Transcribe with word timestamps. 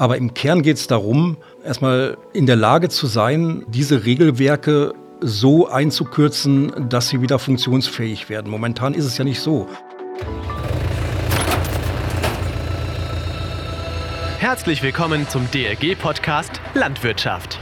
Aber 0.00 0.16
im 0.16 0.32
Kern 0.32 0.62
geht 0.62 0.78
es 0.78 0.86
darum, 0.86 1.36
erstmal 1.62 2.16
in 2.32 2.46
der 2.46 2.56
Lage 2.56 2.88
zu 2.88 3.06
sein, 3.06 3.66
diese 3.68 4.06
Regelwerke 4.06 4.94
so 5.20 5.68
einzukürzen, 5.68 6.88
dass 6.88 7.10
sie 7.10 7.20
wieder 7.20 7.38
funktionsfähig 7.38 8.30
werden. 8.30 8.50
Momentan 8.50 8.94
ist 8.94 9.04
es 9.04 9.18
ja 9.18 9.24
nicht 9.24 9.40
so. 9.40 9.68
Herzlich 14.38 14.82
willkommen 14.82 15.28
zum 15.28 15.46
DRG-Podcast 15.50 16.62
Landwirtschaft. 16.72 17.58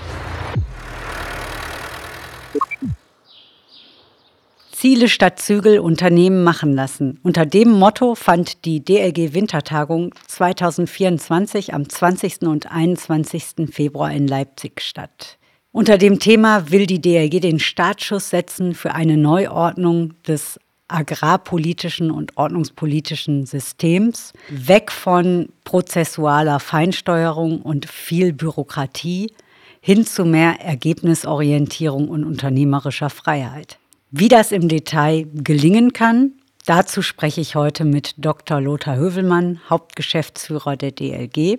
Ziele 4.78 5.08
statt 5.08 5.40
Zügel 5.40 5.80
Unternehmen 5.80 6.44
machen 6.44 6.72
lassen. 6.72 7.18
Unter 7.24 7.46
dem 7.46 7.68
Motto 7.68 8.14
fand 8.14 8.64
die 8.64 8.78
DLG 8.78 9.34
Wintertagung 9.34 10.14
2024 10.28 11.74
am 11.74 11.88
20. 11.88 12.42
und 12.42 12.70
21. 12.70 13.68
Februar 13.72 14.12
in 14.12 14.28
Leipzig 14.28 14.80
statt. 14.80 15.36
Unter 15.72 15.98
dem 15.98 16.20
Thema 16.20 16.70
will 16.70 16.86
die 16.86 17.00
DLG 17.00 17.40
den 17.40 17.58
Startschuss 17.58 18.30
setzen 18.30 18.72
für 18.72 18.94
eine 18.94 19.16
Neuordnung 19.16 20.14
des 20.28 20.60
agrarpolitischen 20.86 22.12
und 22.12 22.36
ordnungspolitischen 22.36 23.46
Systems, 23.46 24.32
weg 24.48 24.92
von 24.92 25.48
prozessualer 25.64 26.60
Feinsteuerung 26.60 27.62
und 27.62 27.86
viel 27.86 28.32
Bürokratie 28.32 29.32
hin 29.80 30.06
zu 30.06 30.24
mehr 30.24 30.60
Ergebnisorientierung 30.60 32.08
und 32.08 32.22
unternehmerischer 32.22 33.10
Freiheit. 33.10 33.76
Wie 34.10 34.28
das 34.28 34.52
im 34.52 34.68
Detail 34.68 35.26
gelingen 35.34 35.92
kann, 35.92 36.32
dazu 36.64 37.02
spreche 37.02 37.42
ich 37.42 37.56
heute 37.56 37.84
mit 37.84 38.14
Dr. 38.16 38.58
Lothar 38.58 38.96
Hövelmann, 38.96 39.60
Hauptgeschäftsführer 39.68 40.78
der 40.78 40.92
DLG. 40.92 41.58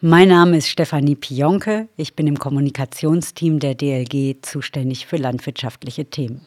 Mein 0.00 0.28
Name 0.28 0.58
ist 0.58 0.68
Stefanie 0.68 1.16
Pionke. 1.16 1.88
Ich 1.96 2.14
bin 2.14 2.28
im 2.28 2.38
Kommunikationsteam 2.38 3.58
der 3.58 3.74
DLG 3.74 4.36
zuständig 4.42 5.06
für 5.06 5.16
landwirtschaftliche 5.16 6.04
Themen. 6.04 6.42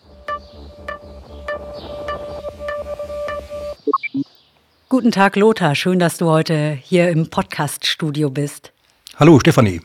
Guten 4.87 5.11
Tag, 5.11 5.35
Lothar. 5.35 5.75
Schön, 5.75 5.99
dass 5.99 6.17
du 6.17 6.27
heute 6.27 6.79
hier 6.81 7.09
im 7.09 7.29
Podcast-Studio 7.29 8.29
bist. 8.29 8.71
Hallo, 9.17 9.37
Stefanie. 9.41 9.81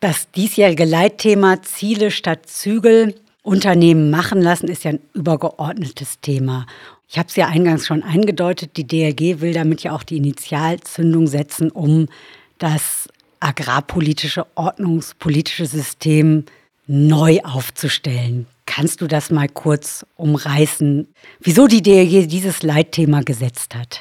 Das 0.00 0.30
diesjährige 0.32 0.84
Leitthema 0.84 1.62
Ziele 1.62 2.10
statt 2.10 2.50
Zügel 2.50 3.14
Unternehmen 3.44 4.10
machen 4.10 4.40
lassen 4.40 4.68
ist 4.68 4.84
ja 4.84 4.92
ein 4.92 5.00
übergeordnetes 5.12 6.18
Thema. 6.20 6.66
Ich 7.08 7.18
habe 7.18 7.28
es 7.28 7.36
ja 7.36 7.46
eingangs 7.46 7.86
schon 7.86 8.02
eingedeutet, 8.02 8.76
die 8.78 8.86
DRG 8.86 9.40
will 9.40 9.52
damit 9.52 9.82
ja 9.82 9.92
auch 9.92 10.02
die 10.02 10.16
Initialzündung 10.16 11.26
setzen, 11.26 11.70
um 11.70 12.08
das 12.58 13.06
agrarpolitische, 13.40 14.46
ordnungspolitische 14.54 15.66
System 15.66 16.46
neu 16.86 17.40
aufzustellen. 17.44 18.46
Kannst 18.64 19.02
du 19.02 19.06
das 19.06 19.30
mal 19.30 19.48
kurz 19.50 20.06
umreißen, 20.16 21.06
wieso 21.40 21.66
die 21.66 21.82
DRG 21.82 22.26
dieses 22.26 22.62
Leitthema 22.62 23.20
gesetzt 23.20 23.74
hat? 23.74 24.00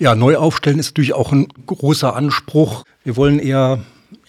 Ja, 0.00 0.16
neu 0.16 0.36
aufstellen 0.36 0.80
ist 0.80 0.90
natürlich 0.90 1.12
auch 1.12 1.30
ein 1.30 1.46
großer 1.66 2.16
Anspruch. 2.16 2.82
Wir 3.04 3.16
wollen 3.16 3.38
eher 3.38 3.84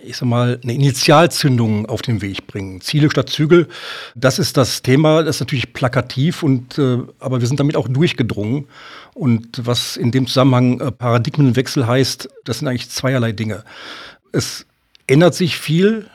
ich 0.05 0.17
sag 0.17 0.27
mal, 0.27 0.59
eine 0.61 0.73
Initialzündung 0.73 1.85
auf 1.87 2.01
den 2.01 2.21
Weg 2.21 2.47
bringen. 2.47 2.81
Ziele 2.81 3.09
statt 3.09 3.29
Zügel, 3.29 3.67
das 4.15 4.39
ist 4.39 4.57
das 4.57 4.81
Thema, 4.81 5.23
das 5.23 5.37
ist 5.37 5.39
natürlich 5.41 5.73
plakativ, 5.73 6.43
und, 6.43 6.77
äh, 6.77 6.99
aber 7.19 7.41
wir 7.41 7.47
sind 7.47 7.59
damit 7.59 7.75
auch 7.75 7.87
durchgedrungen. 7.87 8.67
Und 9.13 9.65
was 9.65 9.97
in 9.97 10.11
dem 10.11 10.27
Zusammenhang 10.27 10.79
äh, 10.79 10.91
Paradigmenwechsel 10.91 11.87
heißt, 11.87 12.29
das 12.43 12.59
sind 12.59 12.67
eigentlich 12.67 12.89
zweierlei 12.89 13.31
Dinge. 13.31 13.63
Es 14.31 14.65
ändert 15.07 15.35
sich 15.35 15.57
viel 15.57 16.07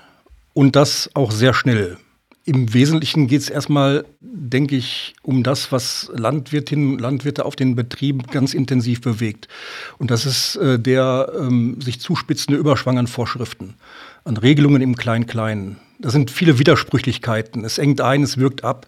und 0.55 0.77
das 0.77 1.11
auch 1.15 1.31
sehr 1.31 1.55
schnell. 1.55 1.97
Im 2.45 2.73
Wesentlichen 2.73 3.27
geht 3.27 3.43
es 3.43 3.51
erstmal, 3.51 4.07
denke 4.21 4.75
ich, 4.75 5.15
um 5.23 5.43
das, 5.43 5.73
was 5.73 6.11
Landwirtinnen 6.15 6.95
und 6.95 7.01
Landwirte 7.01 7.45
auf 7.45 7.55
den 7.55 7.75
Betrieben 7.75 8.23
ganz 8.23 8.55
intensiv 8.55 9.03
bewegt. 9.03 9.47
Und 9.99 10.11
das 10.11 10.25
ist 10.25 10.57
äh, 10.57 10.79
der 10.79 11.33
ähm, 11.39 11.81
sich 11.81 12.01
zuspitzende 12.01 12.59
Überschwang 12.59 12.99
an 12.99 13.07
Vorschriften, 13.07 13.75
an 14.25 14.39
Regelungen 14.39 14.81
im 14.81 14.97
Klein-Kleinen. 14.97 15.77
Da 15.99 16.09
sind 16.09 16.31
viele 16.31 16.59
Widersprüchlichkeiten. 16.59 17.65
Es 17.65 17.77
engt 17.77 18.01
ein, 18.01 18.23
es 18.23 18.39
wirkt 18.39 18.65
ab 18.65 18.87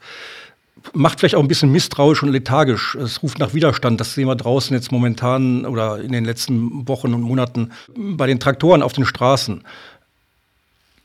macht 0.92 1.20
vielleicht 1.20 1.34
auch 1.34 1.40
ein 1.42 1.48
bisschen 1.48 1.72
misstrauisch 1.72 2.22
und 2.22 2.30
lethargisch. 2.30 2.94
Es 2.94 3.22
ruft 3.22 3.38
nach 3.38 3.54
Widerstand. 3.54 4.00
Das 4.00 4.14
sehen 4.14 4.26
wir 4.26 4.34
draußen 4.34 4.74
jetzt 4.74 4.92
momentan 4.92 5.64
oder 5.64 6.00
in 6.00 6.12
den 6.12 6.24
letzten 6.24 6.88
Wochen 6.88 7.14
und 7.14 7.22
Monaten 7.22 7.70
bei 7.94 8.26
den 8.26 8.40
Traktoren 8.40 8.82
auf 8.82 8.92
den 8.92 9.04
Straßen. 9.04 9.62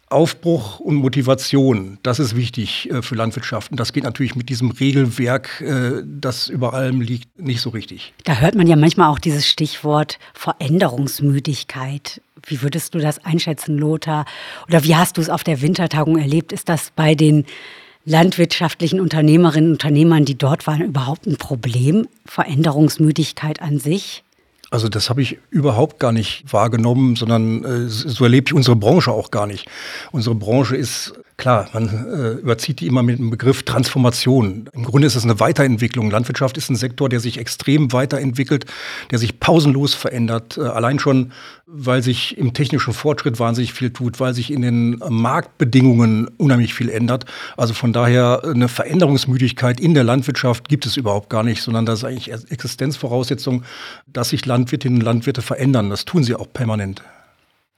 Aufbruch 0.10 0.80
und 0.80 0.96
Motivation, 0.96 1.98
das 2.02 2.20
ist 2.20 2.36
wichtig 2.36 2.90
äh, 2.90 3.02
für 3.02 3.16
Landwirtschaft. 3.16 3.72
Und 3.72 3.80
das 3.80 3.92
geht 3.92 4.04
natürlich 4.04 4.36
mit 4.36 4.48
diesem 4.48 4.72
Regelwerk, 4.72 5.62
äh, 5.62 6.02
das 6.06 6.48
über 6.48 6.74
allem 6.74 7.02
liegt, 7.02 7.40
nicht 7.40 7.60
so 7.60 7.72
richtig. 7.72 8.14
Da 8.24 8.38
hört 8.38 8.56
man 8.56 8.68
ja 8.68 8.78
manchmal 8.78 9.10
auch 9.10 9.20
dieses 9.20 9.46
Stichwort 9.48 10.18
Veränderungsmüdigkeit. 10.34 12.22
Wie 12.46 12.62
würdest 12.62 12.96
du 12.96 13.00
das 13.00 13.24
einschätzen, 13.26 13.78
Lothar? 13.78 14.26
Oder 14.68 14.84
wie 14.86 14.96
hast 14.96 15.18
du 15.18 15.22
es 15.22 15.30
auf 15.30 15.44
der 15.44 15.62
Wintertagung 15.62 16.18
erlebt? 16.18 16.54
Ist 16.54 16.70
das 16.70 16.92
bei 16.96 17.14
den 17.14 17.46
landwirtschaftlichen 18.06 19.02
Unternehmerinnen 19.02 19.72
und 19.72 19.84
Unternehmern, 19.84 20.24
die 20.24 20.38
dort 20.38 20.68
waren, 20.68 20.82
überhaupt 20.82 21.28
ein 21.28 21.36
Problem? 21.36 22.08
Veränderungsmüdigkeit 22.26 23.62
an 23.62 23.80
sich? 23.80 24.24
Also 24.70 24.90
das 24.90 25.10
habe 25.10 25.22
ich 25.22 25.40
überhaupt 25.50 26.00
gar 26.00 26.12
nicht 26.12 26.44
wahrgenommen, 26.52 27.16
sondern 27.16 27.64
äh, 27.64 27.88
so 27.88 28.24
erlebe 28.26 28.48
ich 28.48 28.54
unsere 28.54 28.76
Branche 28.76 29.12
auch 29.12 29.32
gar 29.32 29.48
nicht. 29.48 29.68
Unsere 30.12 30.36
Branche 30.36 30.76
ist 30.76 31.14
Klar, 31.38 31.70
man 31.72 31.88
äh, 31.88 32.32
überzieht 32.42 32.80
die 32.80 32.88
immer 32.88 33.04
mit 33.04 33.20
dem 33.20 33.30
Begriff 33.30 33.62
Transformation. 33.62 34.68
Im 34.74 34.84
Grunde 34.84 35.06
ist 35.06 35.16
es 35.16 35.24
eine 35.24 35.40
Weiterentwicklung. 35.40 36.10
Landwirtschaft 36.10 36.58
ist 36.58 36.72
ein 36.72 36.76
Sektor, 36.76 37.10
der 37.10 37.20
sich 37.20 37.38
extrem 37.38 37.94
weiterentwickelt, 37.94 38.66
der 39.12 39.20
sich 39.20 39.40
pausenlos 39.40 39.94
verändert. 39.94 40.58
Äh, 40.58 40.62
allein 40.62 40.98
schon, 40.98 41.32
weil 41.68 42.02
sich 42.02 42.40
im 42.40 42.54
technischen 42.56 42.92
Fortschritt 42.92 43.40
wahnsinnig 43.40 43.74
viel 43.74 43.92
tut, 43.92 44.20
weil 44.20 44.34
sich 44.34 44.50
in 44.50 44.64
den 44.64 44.98
Marktbedingungen 45.08 46.28
unheimlich 46.38 46.74
viel 46.74 46.90
ändert. 46.90 47.26
Also 47.56 47.76
von 47.76 47.94
daher 47.94 48.42
eine 48.44 48.68
Veränderungsmüdigkeit 48.68 49.80
in 49.80 49.94
der 49.94 50.06
Landwirtschaft 50.06 50.68
gibt 50.70 50.88
es 50.88 50.98
überhaupt 50.98 51.30
gar 51.30 51.44
nicht, 51.44 51.62
sondern 51.62 51.86
das 51.86 52.00
ist 52.00 52.06
eigentlich 52.06 52.32
Existenzvoraussetzung, 52.32 53.64
dass 54.08 54.30
sich 54.30 54.44
Landwirtinnen 54.58 55.00
und 55.00 55.06
Landwirte 55.06 55.44
verändern. 55.44 55.92
Das 55.92 56.06
tun 56.06 56.24
sie 56.24 56.34
auch 56.34 56.52
permanent. 56.52 57.04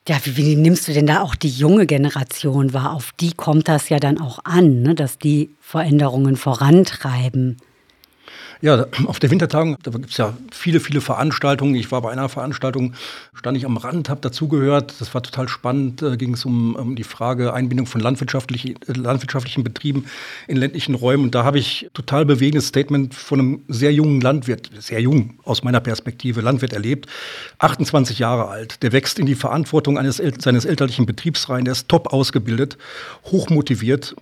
Ja, 0.08 0.18
wie, 0.24 0.38
wie, 0.38 0.56
nimmst 0.56 0.88
du 0.88 0.94
denn 0.94 1.08
da 1.08 1.22
auch 1.22 1.36
die 1.36 1.50
junge 1.50 1.86
Generation 1.86 2.74
wahr? 2.74 2.94
Auf 2.94 3.12
die 3.20 3.34
kommt 3.34 3.68
das 3.68 3.90
ja 3.90 4.00
dann 4.00 4.20
auch 4.20 4.40
an, 4.46 4.82
ne? 4.82 4.96
dass 4.96 5.18
die 5.18 5.50
Veränderungen 5.60 6.38
vorantreiben. 6.38 7.58
Ja, 8.62 8.88
auf 9.06 9.20
der 9.20 9.32
Wintertagung, 9.32 9.78
da 9.84 9.92
gibt 9.92 10.12
es 10.12 10.18
ja 10.18 10.34
viele, 10.52 10.82
viele 10.82 11.00
Veranstaltungen. 11.00 11.76
Ich 11.76 11.94
war 11.94 12.02
bei 12.02 12.12
einer 12.12 12.28
Veranstaltung, 12.28 12.94
stand 13.34 13.56
ich 13.56 13.66
am 13.66 13.78
Rand, 13.78 14.10
habe 14.10 14.20
dazugehört. 14.20 14.96
Das 15.00 15.14
war 15.14 15.24
total 15.24 15.48
spannend. 15.48 16.02
Da 16.02 16.18
ging 16.18 16.34
es 16.34 16.44
um, 16.44 16.76
um, 16.76 16.98
die 16.98 17.06
Frage 17.06 17.54
Einbindung 17.54 17.86
von 17.86 18.02
landwirtschaftlich, 18.02 18.76
landwirtschaftlichen 18.86 19.64
Betrieben 19.64 20.08
in 20.48 20.58
ländlichen 20.58 20.96
Räumen. 20.96 21.24
Und 21.24 21.36
da 21.36 21.46
habe 21.46 21.58
ich 21.58 21.90
total 21.94 22.26
bewegendes 22.26 22.68
Statement 22.68 23.16
von 23.16 23.40
einem 23.40 23.62
sehr 23.70 23.94
jungen 23.94 24.20
Landwirt, 24.20 24.70
sehr 24.78 25.00
jung 25.00 25.40
aus 25.46 25.64
meiner 25.64 25.80
Perspektive, 25.80 26.42
Landwirt 26.42 26.74
erlebt. 26.74 27.08
28 27.60 28.20
Jahre 28.20 28.50
alt. 28.50 28.84
Der 28.84 28.92
wächst 28.92 29.20
in 29.20 29.26
die 29.26 29.36
Verantwortung 29.36 29.98
eines, 29.98 30.18
seines 30.18 30.66
elterlichen 30.66 31.06
Betriebs 31.06 31.48
rein. 31.48 31.64
Der 31.64 31.72
ist 31.72 31.88
top 31.88 32.12
ausgebildet, 32.12 32.78
hochmotiviert 33.24 34.16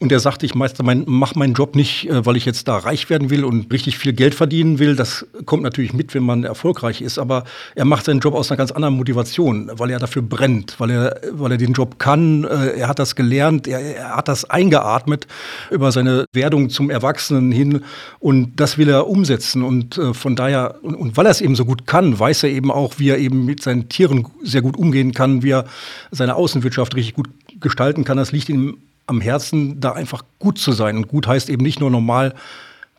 und 0.00 0.10
er 0.10 0.18
sagte, 0.18 0.46
ich 0.46 0.54
meister 0.54 0.82
mach 0.82 1.34
meinen 1.34 1.52
Job 1.52 1.76
nicht, 1.76 2.08
äh, 2.08 2.24
weil 2.24 2.36
ich 2.36 2.46
jetzt 2.46 2.66
da 2.68 2.78
reich 2.78 3.10
werden 3.10 3.28
will 3.28 3.44
und 3.44 3.70
richtig 3.70 3.98
viel 3.98 4.14
Geld 4.14 4.34
verdienen 4.34 4.78
will. 4.78 4.96
Das 4.96 5.26
kommt 5.44 5.62
natürlich 5.62 5.92
mit, 5.92 6.14
wenn 6.14 6.22
man 6.22 6.42
erfolgreich 6.44 7.02
ist. 7.02 7.18
Aber 7.18 7.44
er 7.74 7.84
macht 7.84 8.06
seinen 8.06 8.20
Job 8.20 8.34
aus 8.34 8.50
einer 8.50 8.56
ganz 8.56 8.72
anderen 8.72 8.96
Motivation, 8.96 9.70
weil 9.74 9.90
er 9.90 9.98
dafür 9.98 10.22
brennt, 10.22 10.76
weil 10.78 10.90
er, 10.90 11.20
weil 11.32 11.52
er 11.52 11.58
den 11.58 11.74
Job 11.74 11.98
kann. 11.98 12.44
Äh, 12.44 12.78
er 12.78 12.88
hat 12.88 12.98
das 12.98 13.14
gelernt, 13.14 13.68
er, 13.68 13.78
er 13.80 14.16
hat 14.16 14.28
das 14.28 14.48
eingeatmet 14.48 15.26
über 15.70 15.92
seine 15.92 16.24
Werdung 16.32 16.70
zum 16.70 16.88
Erwachsenen 16.88 17.52
hin. 17.52 17.84
Und 18.20 18.58
das 18.58 18.78
will 18.78 18.88
er 18.88 19.06
umsetzen. 19.06 19.62
Und 19.62 19.98
äh, 19.98 20.14
von 20.14 20.34
daher, 20.34 20.76
und, 20.80 20.94
und 20.94 21.16
weil 21.18 21.26
er 21.26 21.30
es 21.32 21.42
eben 21.42 21.56
so 21.56 21.66
gut 21.66 21.86
kann, 21.86 22.18
weiß 22.18 22.44
er 22.44 22.48
eben 22.48 22.70
auch, 22.70 22.94
wie 22.96 23.10
er 23.10 23.18
eben 23.18 23.44
mit 23.44 23.62
seinen 23.62 23.90
Tieren 23.90 24.26
sehr 24.42 24.62
gut 24.62 24.78
umgehen 24.78 25.12
kann, 25.12 25.42
wie 25.42 25.50
er 25.50 25.66
seine 26.10 26.36
Außenwirtschaft 26.36 26.96
richtig 26.96 27.12
gut 27.12 27.28
gestalten 27.60 28.04
kann. 28.04 28.16
Das 28.16 28.32
liegt 28.32 28.48
ihm 28.48 28.78
am 29.10 29.20
Herzen, 29.20 29.80
da 29.80 29.92
einfach 29.92 30.24
gut 30.38 30.58
zu 30.58 30.72
sein. 30.72 30.96
Und 30.96 31.08
gut 31.08 31.26
heißt 31.26 31.50
eben 31.50 31.62
nicht 31.62 31.80
nur 31.80 31.90
normal 31.90 32.34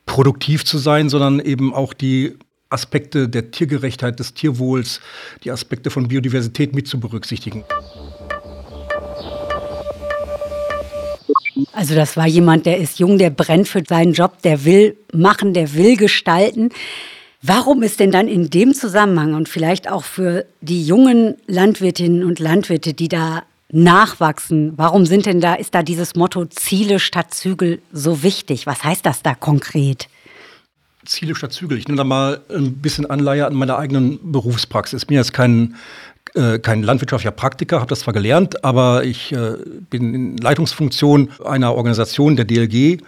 produktiv 0.06 0.66
zu 0.66 0.78
sein, 0.78 1.10
sondern 1.10 1.40
eben 1.40 1.74
auch 1.74 1.94
die 1.94 2.36
Aspekte 2.70 3.28
der 3.28 3.52
Tiergerechtheit, 3.52 4.20
des 4.20 4.34
Tierwohls, 4.34 5.02
die 5.44 5.52
Aspekte 5.52 5.90
von 5.90 6.08
Biodiversität 6.08 6.76
mit 6.76 6.88
zu 6.88 7.00
berücksichtigen. 7.00 7.64
Also 11.74 11.96
das 11.96 12.16
war 12.18 12.28
jemand, 12.28 12.66
der 12.66 12.78
ist 12.78 13.00
jung, 13.00 13.18
der 13.18 13.30
brennt 13.30 13.68
für 13.68 13.84
seinen 13.88 14.14
Job, 14.14 14.42
der 14.44 14.66
will 14.66 14.96
machen, 15.14 15.54
der 15.54 15.74
will 15.74 15.98
gestalten. 15.98 16.70
Warum 17.42 17.82
ist 17.82 18.00
denn 18.00 18.12
dann 18.12 18.28
in 18.28 18.50
dem 18.50 18.74
Zusammenhang 18.74 19.34
und 19.34 19.50
vielleicht 19.50 19.90
auch 19.90 20.04
für 20.04 20.46
die 20.62 20.86
jungen 20.86 21.38
Landwirtinnen 21.48 22.24
und 22.24 22.40
Landwirte, 22.40 22.94
die 22.94 23.10
da 23.10 23.44
nachwachsen, 23.72 24.74
warum 24.78 25.06
sind 25.06 25.26
denn 25.26 25.42
da, 25.42 25.54
ist 25.54 25.74
da 25.74 25.84
dieses 25.84 26.16
Motto 26.16 26.46
Ziele 26.46 27.00
statt 27.00 27.34
Zügel 27.34 27.82
so 27.92 28.24
wichtig? 28.24 28.66
Was 28.66 28.84
heißt 28.84 29.06
das 29.06 29.24
da 29.24 29.34
konkret? 29.36 30.08
Ziele 31.06 31.36
statt 31.36 31.54
Zügel. 31.54 31.78
Ich 31.78 31.88
nehme 31.88 31.98
da 31.98 32.04
mal 32.04 32.42
ein 32.50 32.74
bisschen 32.74 33.10
Anleihe 33.10 33.46
an 33.46 33.56
meiner 33.56 33.78
eigenen 33.78 34.32
Berufspraxis. 34.32 35.04
Ich 35.04 35.08
bin 35.08 35.18
jetzt 35.18 35.34
kein, 35.34 35.76
äh, 36.36 36.60
kein 36.60 36.84
landwirtschaftlicher 36.84 37.32
Praktiker, 37.32 37.80
habe 37.80 37.90
das 37.90 38.02
zwar 38.02 38.14
gelernt, 38.14 38.64
aber 38.64 39.04
ich 39.04 39.32
äh, 39.32 39.56
bin 39.90 40.14
in 40.14 40.38
Leitungsfunktion 40.38 41.32
einer 41.44 41.74
Organisation, 41.74 42.36
der 42.36 42.46
DLG. 42.46 43.02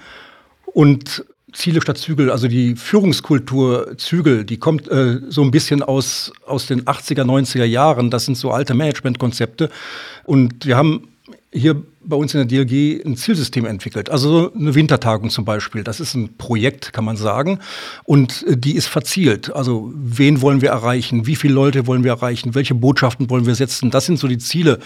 Und 0.65 1.23
Ziele 1.53 1.81
statt 1.81 1.97
Zügel, 1.97 2.29
also 2.29 2.47
die 2.47 2.75
Führungskultur 2.75 3.97
Zügel, 3.97 4.43
die 4.43 4.57
kommt 4.57 4.87
äh, 4.89 5.19
so 5.29 5.43
ein 5.43 5.51
bisschen 5.51 5.83
aus, 5.83 6.33
aus 6.45 6.65
den 6.65 6.85
80er, 6.85 7.23
90er 7.23 7.63
Jahren. 7.63 8.09
Das 8.09 8.25
sind 8.25 8.35
so 8.35 8.51
alte 8.51 8.73
Managementkonzepte. 8.73 9.69
Und 10.23 10.65
wir 10.65 10.75
haben 10.75 11.07
hier 11.51 11.81
bei 12.05 12.15
uns 12.15 12.33
in 12.33 12.47
der 12.47 12.65
DLG 12.65 13.05
ein 13.05 13.15
Zielsystem 13.15 13.65
entwickelt. 13.65 14.09
Also 14.09 14.51
eine 14.53 14.75
Wintertagung 14.75 15.29
zum 15.29 15.45
Beispiel. 15.45 15.83
Das 15.83 15.99
ist 15.99 16.13
ein 16.15 16.37
Projekt, 16.37 16.93
kann 16.93 17.05
man 17.05 17.17
sagen. 17.17 17.59
Und 18.03 18.45
äh, 18.47 18.57
die 18.57 18.75
ist 18.75 18.87
verzielt. 18.87 19.53
Also 19.53 19.91
wen 19.95 20.41
wollen 20.41 20.61
wir 20.61 20.69
erreichen? 20.69 21.25
Wie 21.25 21.35
viele 21.35 21.53
Leute 21.53 21.87
wollen 21.87 22.03
wir 22.03 22.11
erreichen? 22.11 22.55
Welche 22.55 22.75
Botschaften 22.75 23.29
wollen 23.29 23.45
wir 23.45 23.55
setzen? 23.55 23.91
Das 23.91 24.05
sind 24.05 24.19
so 24.19 24.27
die 24.27 24.37
Ziele, 24.37 24.79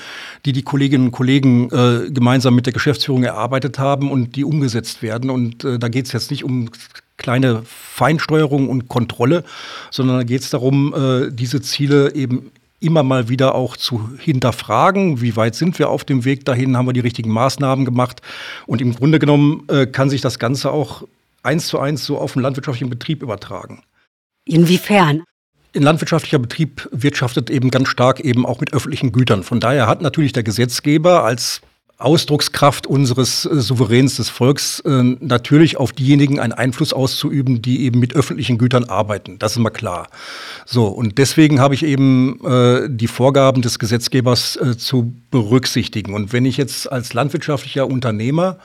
die 0.45 0.51
die 0.51 0.63
Kolleginnen 0.63 1.05
und 1.05 1.11
Kollegen 1.11 1.69
äh, 1.71 2.09
gemeinsam 2.11 2.55
mit 2.55 2.65
der 2.65 2.73
Geschäftsführung 2.73 3.23
erarbeitet 3.23 3.79
haben 3.79 4.11
und 4.11 4.35
die 4.35 4.43
umgesetzt 4.43 5.01
werden. 5.01 5.29
Und 5.29 5.63
äh, 5.63 5.79
da 5.79 5.89
geht 5.89 6.05
es 6.05 6.11
jetzt 6.11 6.31
nicht 6.31 6.43
um 6.43 6.69
kleine 7.17 7.63
Feinsteuerung 7.65 8.69
und 8.69 8.87
Kontrolle, 8.87 9.43
sondern 9.91 10.17
da 10.17 10.23
geht 10.23 10.41
es 10.41 10.51
darum, 10.51 10.93
äh, 10.93 11.31
diese 11.31 11.61
Ziele 11.61 12.13
eben 12.13 12.51
immer 12.79 13.03
mal 13.03 13.29
wieder 13.29 13.55
auch 13.55 13.75
zu 13.75 14.09
hinterfragen, 14.19 15.21
wie 15.21 15.35
weit 15.35 15.55
sind 15.55 15.79
wir 15.79 15.89
auf 15.89 16.03
dem 16.03 16.25
Weg 16.25 16.45
dahin, 16.45 16.77
haben 16.77 16.85
wir 16.85 16.93
die 16.93 16.99
richtigen 16.99 17.31
Maßnahmen 17.31 17.85
gemacht. 17.85 18.21
Und 18.65 18.81
im 18.81 18.93
Grunde 18.93 19.19
genommen 19.19 19.63
äh, 19.69 19.87
kann 19.87 20.09
sich 20.09 20.21
das 20.21 20.39
Ganze 20.39 20.71
auch 20.71 21.03
eins 21.43 21.67
zu 21.67 21.79
eins 21.79 22.05
so 22.05 22.17
auf 22.17 22.33
den 22.33 22.41
landwirtschaftlichen 22.41 22.89
Betrieb 22.89 23.23
übertragen. 23.23 23.83
Inwiefern? 24.45 25.23
Ein 25.75 25.83
landwirtschaftlicher 25.83 26.39
Betrieb 26.39 26.87
wirtschaftet 26.91 27.49
eben 27.49 27.71
ganz 27.71 27.89
stark 27.89 28.19
eben 28.19 28.45
auch 28.45 28.59
mit 28.59 28.73
öffentlichen 28.73 29.11
Gütern. 29.11 29.43
Von 29.43 29.59
daher 29.59 29.87
hat 29.87 30.01
natürlich 30.01 30.33
der 30.33 30.43
Gesetzgeber 30.43 31.23
als 31.23 31.61
Ausdruckskraft 31.99 32.85
unseres 32.85 33.45
äh, 33.45 33.59
Souveräns 33.59 34.17
des 34.17 34.29
Volks 34.29 34.81
äh, 34.81 35.01
natürlich 35.19 35.77
auf 35.77 35.91
diejenigen 35.91 36.39
einen 36.39 36.53
Einfluss 36.53 36.93
auszuüben, 36.93 37.61
die 37.61 37.85
eben 37.85 37.99
mit 37.99 38.15
öffentlichen 38.15 38.59
Gütern 38.59 38.83
arbeiten. 38.83 39.39
Das 39.39 39.53
ist 39.53 39.57
immer 39.57 39.71
klar. 39.71 40.07
So, 40.65 40.85
und 40.87 41.17
deswegen 41.17 41.59
habe 41.59 41.73
ich 41.73 41.83
eben 41.83 42.39
äh, 42.45 42.87
die 42.89 43.07
Vorgaben 43.07 43.61
des 43.63 43.79
Gesetzgebers 43.79 44.59
zu 44.77 45.13
berücksichtigen. 45.31 46.13
Und 46.13 46.33
wenn 46.33 46.45
ich 46.45 46.57
jetzt 46.57 46.91
als 46.91 47.13
landwirtschaftlicher 47.13 47.87
Unternehmer, 47.87 48.57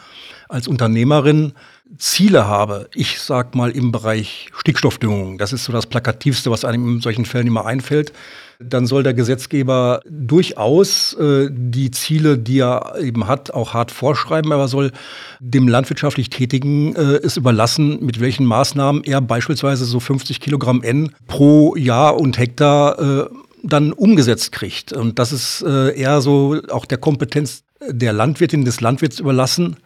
als 0.49 0.69
Unternehmerin 0.69 1.53
Ziele 1.99 2.47
habe, 2.47 2.89
ich 2.95 3.21
sag 3.21 3.55
mal 3.55 3.71
im 3.71 3.93
Bereich 3.93 4.49
Stickstoffdüngung, 4.59 5.39
das 5.39 5.53
ist 5.53 5.65
so 5.65 5.73
das 5.73 5.87
Plakativste, 5.87 6.51
was 6.51 6.65
einem 6.65 6.97
in 6.97 7.01
solchen 7.01 7.25
Fällen 7.25 7.47
immer 7.47 7.67
einfällt, 7.67 8.13
dann 8.59 8.87
soll 8.87 9.03
der 9.03 9.15
Gesetzgeber 9.15 10.03
durchaus 10.09 11.15
äh, 11.15 11.49
die 11.51 11.91
Ziele, 11.91 12.39
die 12.39 12.61
er 12.61 12.95
eben 13.01 13.27
hat, 13.27 13.53
auch 13.53 13.75
hart 13.75 13.91
vorschreiben, 13.91 14.53
aber 14.53 14.69
soll 14.69 14.93
dem 15.41 15.69
landwirtschaftlich 15.69 16.31
Tätigen 16.31 16.95
äh, 16.95 17.17
es 17.23 17.37
überlassen, 17.37 18.05
mit 18.05 18.21
welchen 18.21 18.47
Maßnahmen 18.47 19.05
er 19.05 19.21
beispielsweise 19.21 19.85
so 19.85 20.01
50 20.01 20.41
Kilogramm 20.41 20.83
N 20.83 21.13
pro 21.27 21.77
Jahr 21.77 22.19
und 22.19 22.39
Hektar 22.39 22.99
äh, 22.99 23.29
dann 23.63 23.93
umgesetzt 23.93 24.53
kriegt. 24.53 24.93
Und 24.93 25.19
das 25.19 25.33
ist 25.33 25.63
äh, 25.63 25.97
eher 25.97 26.21
so 26.21 26.61
auch 26.71 26.85
der 26.85 26.99
Kompetenz 26.99 27.65
der 27.87 28.13
Landwirtin, 28.13 28.65
des 28.65 28.81
Landwirts 28.81 29.21
überlassen. 29.21 29.77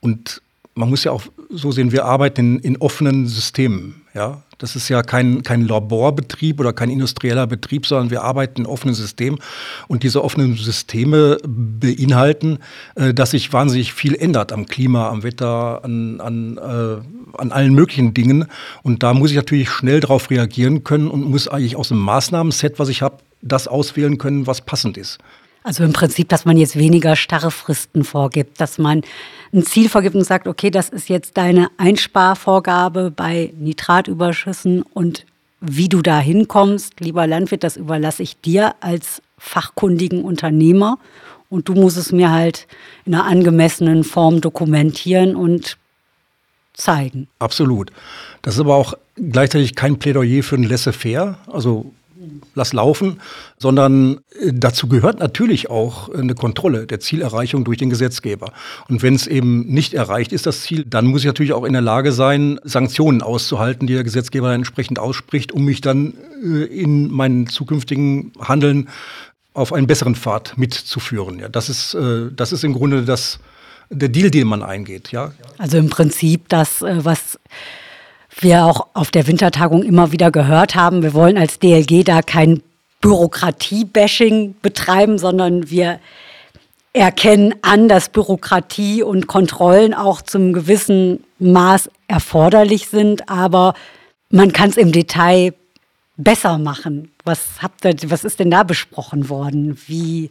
Und 0.00 0.42
man 0.74 0.90
muss 0.90 1.04
ja 1.04 1.12
auch 1.12 1.22
so 1.50 1.70
sehen, 1.70 1.92
wir 1.92 2.04
arbeiten 2.04 2.56
in, 2.56 2.74
in 2.74 2.76
offenen 2.78 3.26
Systemen. 3.26 4.02
Ja? 4.14 4.42
Das 4.58 4.76
ist 4.76 4.88
ja 4.88 5.02
kein, 5.02 5.42
kein 5.42 5.66
Laborbetrieb 5.66 6.60
oder 6.60 6.72
kein 6.72 6.90
industrieller 6.90 7.46
Betrieb, 7.46 7.86
sondern 7.86 8.10
wir 8.10 8.22
arbeiten 8.22 8.62
in 8.62 8.66
offenen 8.66 8.94
Systemen. 8.94 9.38
Und 9.88 10.02
diese 10.02 10.22
offenen 10.22 10.56
Systeme 10.56 11.38
beinhalten, 11.44 12.58
äh, 12.94 13.14
dass 13.14 13.32
sich 13.32 13.52
wahnsinnig 13.52 13.92
viel 13.92 14.14
ändert 14.14 14.52
am 14.52 14.66
Klima, 14.66 15.10
am 15.10 15.22
Wetter, 15.22 15.84
an, 15.84 16.20
an, 16.20 16.58
äh, 16.58 17.38
an 17.38 17.52
allen 17.52 17.74
möglichen 17.74 18.14
Dingen. 18.14 18.46
Und 18.82 19.02
da 19.02 19.14
muss 19.14 19.30
ich 19.30 19.36
natürlich 19.36 19.70
schnell 19.70 20.00
darauf 20.00 20.30
reagieren 20.30 20.84
können 20.84 21.08
und 21.08 21.24
muss 21.24 21.48
eigentlich 21.48 21.76
aus 21.76 21.88
dem 21.88 21.98
Maßnahmenset, 21.98 22.78
was 22.78 22.88
ich 22.88 23.02
habe, 23.02 23.18
das 23.42 23.68
auswählen 23.68 24.18
können, 24.18 24.46
was 24.46 24.62
passend 24.62 24.96
ist. 24.96 25.18
Also 25.64 25.82
im 25.82 25.94
Prinzip, 25.94 26.28
dass 26.28 26.44
man 26.44 26.58
jetzt 26.58 26.76
weniger 26.76 27.16
starre 27.16 27.50
Fristen 27.50 28.04
vorgibt, 28.04 28.60
dass 28.60 28.76
man 28.76 29.00
ein 29.52 29.64
Ziel 29.64 29.88
vorgibt 29.88 30.14
und 30.14 30.24
sagt, 30.24 30.46
okay, 30.46 30.70
das 30.70 30.90
ist 30.90 31.08
jetzt 31.08 31.38
deine 31.38 31.70
Einsparvorgabe 31.78 33.10
bei 33.10 33.50
Nitratüberschüssen 33.58 34.82
und 34.82 35.24
wie 35.62 35.88
du 35.88 36.02
da 36.02 36.20
hinkommst, 36.20 37.00
lieber 37.00 37.26
Landwirt, 37.26 37.64
das 37.64 37.78
überlasse 37.78 38.22
ich 38.22 38.38
dir 38.38 38.74
als 38.80 39.22
fachkundigen 39.38 40.22
Unternehmer 40.22 40.98
und 41.48 41.70
du 41.70 41.74
musst 41.74 41.96
es 41.96 42.12
mir 42.12 42.30
halt 42.30 42.66
in 43.06 43.14
einer 43.14 43.24
angemessenen 43.24 44.04
Form 44.04 44.42
dokumentieren 44.42 45.34
und 45.34 45.78
zeigen. 46.74 47.26
Absolut. 47.38 47.90
Das 48.42 48.54
ist 48.54 48.60
aber 48.60 48.74
auch 48.74 48.92
gleichzeitig 49.16 49.74
kein 49.74 49.98
Plädoyer 49.98 50.42
für 50.42 50.56
ein 50.56 50.64
Laissez-faire. 50.64 51.38
Also 51.46 51.92
lass 52.54 52.72
laufen, 52.72 53.20
sondern 53.58 54.20
äh, 54.40 54.52
dazu 54.52 54.88
gehört 54.88 55.18
natürlich 55.18 55.70
auch 55.70 56.08
eine 56.08 56.34
Kontrolle 56.34 56.86
der 56.86 57.00
Zielerreichung 57.00 57.64
durch 57.64 57.78
den 57.78 57.90
Gesetzgeber. 57.90 58.52
Und 58.88 59.02
wenn 59.02 59.14
es 59.14 59.26
eben 59.26 59.66
nicht 59.66 59.94
erreicht 59.94 60.32
ist, 60.32 60.46
das 60.46 60.62
Ziel, 60.62 60.84
dann 60.84 61.06
muss 61.06 61.22
ich 61.22 61.26
natürlich 61.26 61.52
auch 61.52 61.64
in 61.64 61.72
der 61.72 61.82
Lage 61.82 62.12
sein, 62.12 62.58
Sanktionen 62.64 63.22
auszuhalten, 63.22 63.86
die 63.86 63.94
der 63.94 64.04
Gesetzgeber 64.04 64.52
entsprechend 64.52 64.98
ausspricht, 64.98 65.52
um 65.52 65.64
mich 65.64 65.80
dann 65.80 66.14
äh, 66.42 66.64
in 66.64 67.10
meinen 67.10 67.46
zukünftigen 67.46 68.32
Handeln 68.40 68.88
auf 69.54 69.72
einen 69.72 69.86
besseren 69.86 70.16
Pfad 70.16 70.58
mitzuführen. 70.58 71.38
Ja, 71.38 71.48
das 71.48 71.68
ist, 71.68 71.94
äh, 71.94 72.30
das 72.34 72.52
ist 72.52 72.64
im 72.64 72.74
Grunde 72.74 73.04
das, 73.04 73.38
der 73.88 74.08
Deal, 74.08 74.30
den 74.30 74.48
man 74.48 74.62
eingeht. 74.62 75.12
Ja. 75.12 75.32
Also 75.58 75.78
im 75.78 75.90
Prinzip 75.90 76.48
das, 76.48 76.82
was 76.82 77.38
wir 78.42 78.64
auch 78.64 78.88
auf 78.94 79.10
der 79.10 79.26
Wintertagung 79.26 79.82
immer 79.82 80.12
wieder 80.12 80.30
gehört 80.30 80.74
haben, 80.74 81.02
wir 81.02 81.14
wollen 81.14 81.38
als 81.38 81.58
DLG 81.58 82.04
da 82.04 82.22
kein 82.22 82.62
Bürokratie-Bashing 83.00 84.56
betreiben, 84.62 85.18
sondern 85.18 85.70
wir 85.70 86.00
erkennen 86.92 87.54
an, 87.62 87.88
dass 87.88 88.08
Bürokratie 88.08 89.02
und 89.02 89.26
Kontrollen 89.26 89.94
auch 89.94 90.22
zum 90.22 90.52
gewissen 90.52 91.24
Maß 91.38 91.90
erforderlich 92.08 92.88
sind, 92.88 93.28
aber 93.28 93.74
man 94.30 94.52
kann 94.52 94.70
es 94.70 94.76
im 94.76 94.92
Detail 94.92 95.54
besser 96.16 96.58
machen. 96.58 97.10
Was, 97.24 97.60
habt 97.60 97.84
ihr, 97.84 97.94
was 98.10 98.24
ist 98.24 98.38
denn 98.38 98.50
da 98.50 98.62
besprochen 98.62 99.28
worden? 99.28 99.78
Wie? 99.86 100.30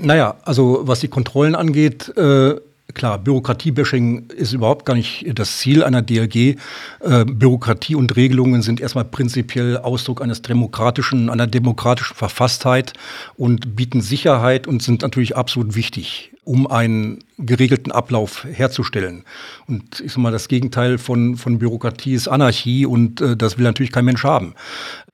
Naja, 0.00 0.36
also 0.44 0.80
was 0.82 1.00
die 1.00 1.08
Kontrollen 1.08 1.54
angeht, 1.54 2.12
äh 2.16 2.56
Klar, 2.94 3.18
Bürokratiebashing 3.18 4.28
ist 4.30 4.52
überhaupt 4.52 4.86
gar 4.86 4.94
nicht 4.94 5.26
das 5.34 5.58
Ziel 5.58 5.82
einer 5.82 6.00
DLG. 6.00 6.56
Äh, 7.00 7.24
Bürokratie 7.24 7.96
und 7.96 8.14
Regelungen 8.14 8.62
sind 8.62 8.80
erstmal 8.80 9.04
prinzipiell 9.04 9.78
Ausdruck 9.78 10.22
eines 10.22 10.42
demokratischen, 10.42 11.28
einer 11.28 11.48
demokratischen 11.48 12.14
Verfasstheit 12.14 12.92
und 13.36 13.74
bieten 13.74 14.00
Sicherheit 14.00 14.68
und 14.68 14.80
sind 14.82 15.02
natürlich 15.02 15.36
absolut 15.36 15.74
wichtig, 15.74 16.30
um 16.44 16.68
einen 16.68 17.18
geregelten 17.36 17.90
Ablauf 17.90 18.44
herzustellen. 18.44 19.24
Und 19.66 20.00
ich 20.00 20.12
sag 20.12 20.18
mal, 20.18 20.30
das 20.30 20.46
Gegenteil 20.46 20.98
von, 20.98 21.36
von 21.36 21.58
Bürokratie 21.58 22.14
ist 22.14 22.28
Anarchie 22.28 22.86
und 22.86 23.20
äh, 23.20 23.36
das 23.36 23.58
will 23.58 23.64
natürlich 23.64 23.92
kein 23.92 24.04
Mensch 24.04 24.22
haben. 24.22 24.54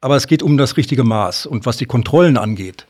Aber 0.03 0.17
es 0.17 0.27
geht 0.27 0.43
um 0.43 0.59
das 0.59 0.77
richtige 0.77 1.03
Maß. 1.05 1.47
Und 1.47 1.65
was 1.65 1.79
die 1.79 1.87
Kontrollen 1.87 2.37
angeht, 2.37 2.87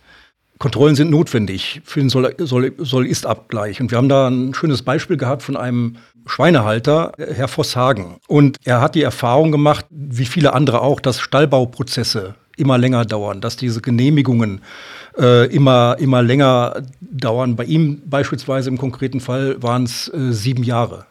Kontrollen 0.60 0.94
sind 0.94 1.10
notwendig 1.10 1.80
für 1.84 2.00
den 2.00 2.10
Soll-Ist-Abgleich. 2.10 3.76
Soll 3.78 3.84
und 3.84 3.90
wir 3.90 3.96
haben 3.96 4.10
da 4.10 4.28
ein 4.28 4.52
schönes 4.52 4.82
Beispiel 4.82 5.16
gehabt 5.16 5.42
von 5.42 5.56
einem 5.56 5.96
Schweinehalter, 6.26 7.12
Herr 7.16 7.48
Vosshagen. 7.48 8.16
Und 8.28 8.58
er 8.64 8.82
hat 8.82 8.94
die 8.94 9.02
Erfahrung 9.02 9.52
gemacht, 9.52 9.86
wie 9.88 10.26
viele 10.26 10.52
andere 10.52 10.82
auch, 10.82 11.00
dass 11.00 11.18
Stallbauprozesse 11.18 12.34
immer 12.58 12.76
länger 12.76 13.06
dauern, 13.06 13.40
dass 13.40 13.56
diese 13.56 13.80
Genehmigungen 13.80 14.60
äh, 15.18 15.46
immer, 15.46 15.96
immer 15.98 16.22
länger 16.22 16.82
dauern. 17.00 17.56
Bei 17.56 17.64
ihm 17.64 18.02
beispielsweise 18.04 18.68
im 18.68 18.76
konkreten 18.76 19.20
Fall 19.20 19.62
waren 19.62 19.84
es 19.84 20.08
äh, 20.08 20.30
sieben 20.30 20.62
Jahre. 20.62 21.06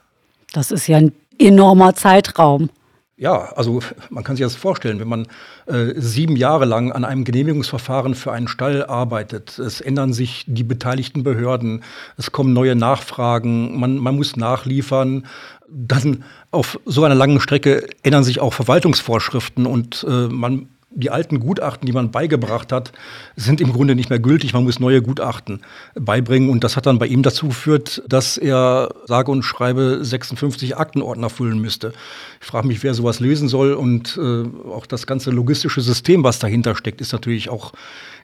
Das 0.54 0.70
ist 0.70 0.86
ja 0.86 0.98
ein 0.98 1.12
enormer 1.40 1.96
Zeitraum. 1.96 2.70
Ja, 3.20 3.52
also 3.58 3.82
man 4.10 4.24
kann 4.24 4.38
sich 4.38 4.46
das 4.46 4.56
vorstellen, 4.56 5.02
wenn 5.02 5.10
man 5.10 5.28
äh, 5.66 5.92
sieben 5.98 6.38
Jahre 6.38 6.64
lang 6.64 6.94
an 6.94 7.04
einem 7.04 7.26
Genehmigungsverfahren 7.26 8.16
für 8.16 8.32
einen 8.32 8.48
Stall 8.48 8.86
arbeitet, 8.86 9.60
es 9.60 9.82
ändern 9.82 10.14
sich 10.14 10.46
die 10.48 10.64
beteiligten 10.64 11.22
Behörden, 11.22 11.84
es 12.16 12.32
kommen 12.32 12.54
neue 12.54 12.78
Nachfragen, 12.78 13.78
man, 13.78 13.98
man 13.98 14.16
muss 14.16 14.38
nachliefern, 14.38 15.28
dann 15.68 16.24
auf 16.52 16.80
so 16.86 17.04
einer 17.04 17.14
langen 17.14 17.42
Strecke 17.42 17.90
ändern 18.04 18.24
sich 18.24 18.40
auch 18.40 18.54
Verwaltungsvorschriften 18.54 19.66
und 19.66 20.06
äh, 20.08 20.30
man 20.30 20.70
die 20.92 21.12
alten 21.12 21.40
Gutachten, 21.40 21.86
die 21.86 21.92
man 21.92 22.10
beigebracht 22.12 22.72
hat, 22.72 22.92
sind 23.36 23.62
im 23.62 23.72
Grunde 23.72 23.96
nicht 23.96 24.10
mehr 24.10 24.20
gültig. 24.20 24.54
Man 24.54 24.64
muss 24.64 24.80
neue 24.80 25.02
Gutachten 25.02 25.62
beibringen. 25.94 26.50
Und 26.50 26.64
das 26.64 26.76
hat 26.76 26.88
dann 26.88 26.98
bei 26.98 27.06
ihm 27.06 27.22
dazu 27.22 27.50
geführt, 27.50 28.02
dass 28.08 28.38
er 28.38 28.90
sage 29.06 29.32
und 29.32 29.44
schreibe 29.44 30.00
56 30.02 30.78
Aktenordner 30.78 31.30
füllen 31.30 31.60
müsste. 31.60 31.94
Ich 32.42 32.48
frage 32.48 32.68
mich, 32.68 32.82
wer 32.82 32.94
sowas 32.96 33.20
lesen 33.20 33.48
soll. 33.48 33.74
Und 33.74 34.18
äh, 34.18 34.46
auch 34.70 34.88
das 34.88 35.06
ganze 35.06 35.30
logistische 35.30 35.82
System, 35.82 36.24
was 36.24 36.40
dahinter 36.40 36.76
steckt, 36.76 37.02
ist 37.02 37.14
natürlich 37.14 37.50
auch 37.50 37.74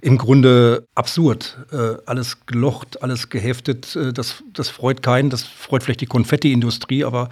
im 0.02 0.18
Grunde 0.18 0.88
absurd. 0.96 1.58
Äh, 1.72 1.98
alles 2.08 2.46
gelocht, 2.48 3.04
alles 3.04 3.30
geheftet. 3.30 3.96
Äh, 3.96 4.12
das, 4.12 4.44
das 4.54 4.70
freut 4.70 5.04
keinen. 5.04 5.30
Das 5.30 5.44
freut 5.44 5.84
vielleicht 5.84 6.02
die 6.02 6.08
Konfetti-Industrie. 6.08 7.04
Aber 7.04 7.30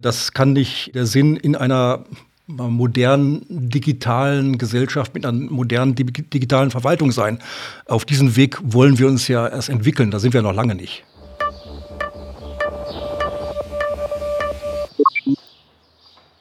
das 0.00 0.32
kann 0.32 0.52
nicht 0.52 0.94
der 0.94 1.06
Sinn 1.06 1.36
in 1.36 1.56
einer 1.56 2.04
modernen 2.48 3.44
digitalen 3.48 4.58
Gesellschaft 4.58 5.14
mit 5.14 5.26
einer 5.26 5.38
modernen 5.38 5.94
digitalen 5.94 6.70
Verwaltung 6.70 7.12
sein. 7.12 7.38
Auf 7.86 8.04
diesen 8.04 8.36
Weg 8.36 8.58
wollen 8.62 8.98
wir 8.98 9.06
uns 9.06 9.28
ja 9.28 9.46
erst 9.46 9.68
entwickeln, 9.68 10.10
da 10.10 10.18
sind 10.18 10.32
wir 10.34 10.42
noch 10.42 10.54
lange 10.54 10.74
nicht. 10.74 11.04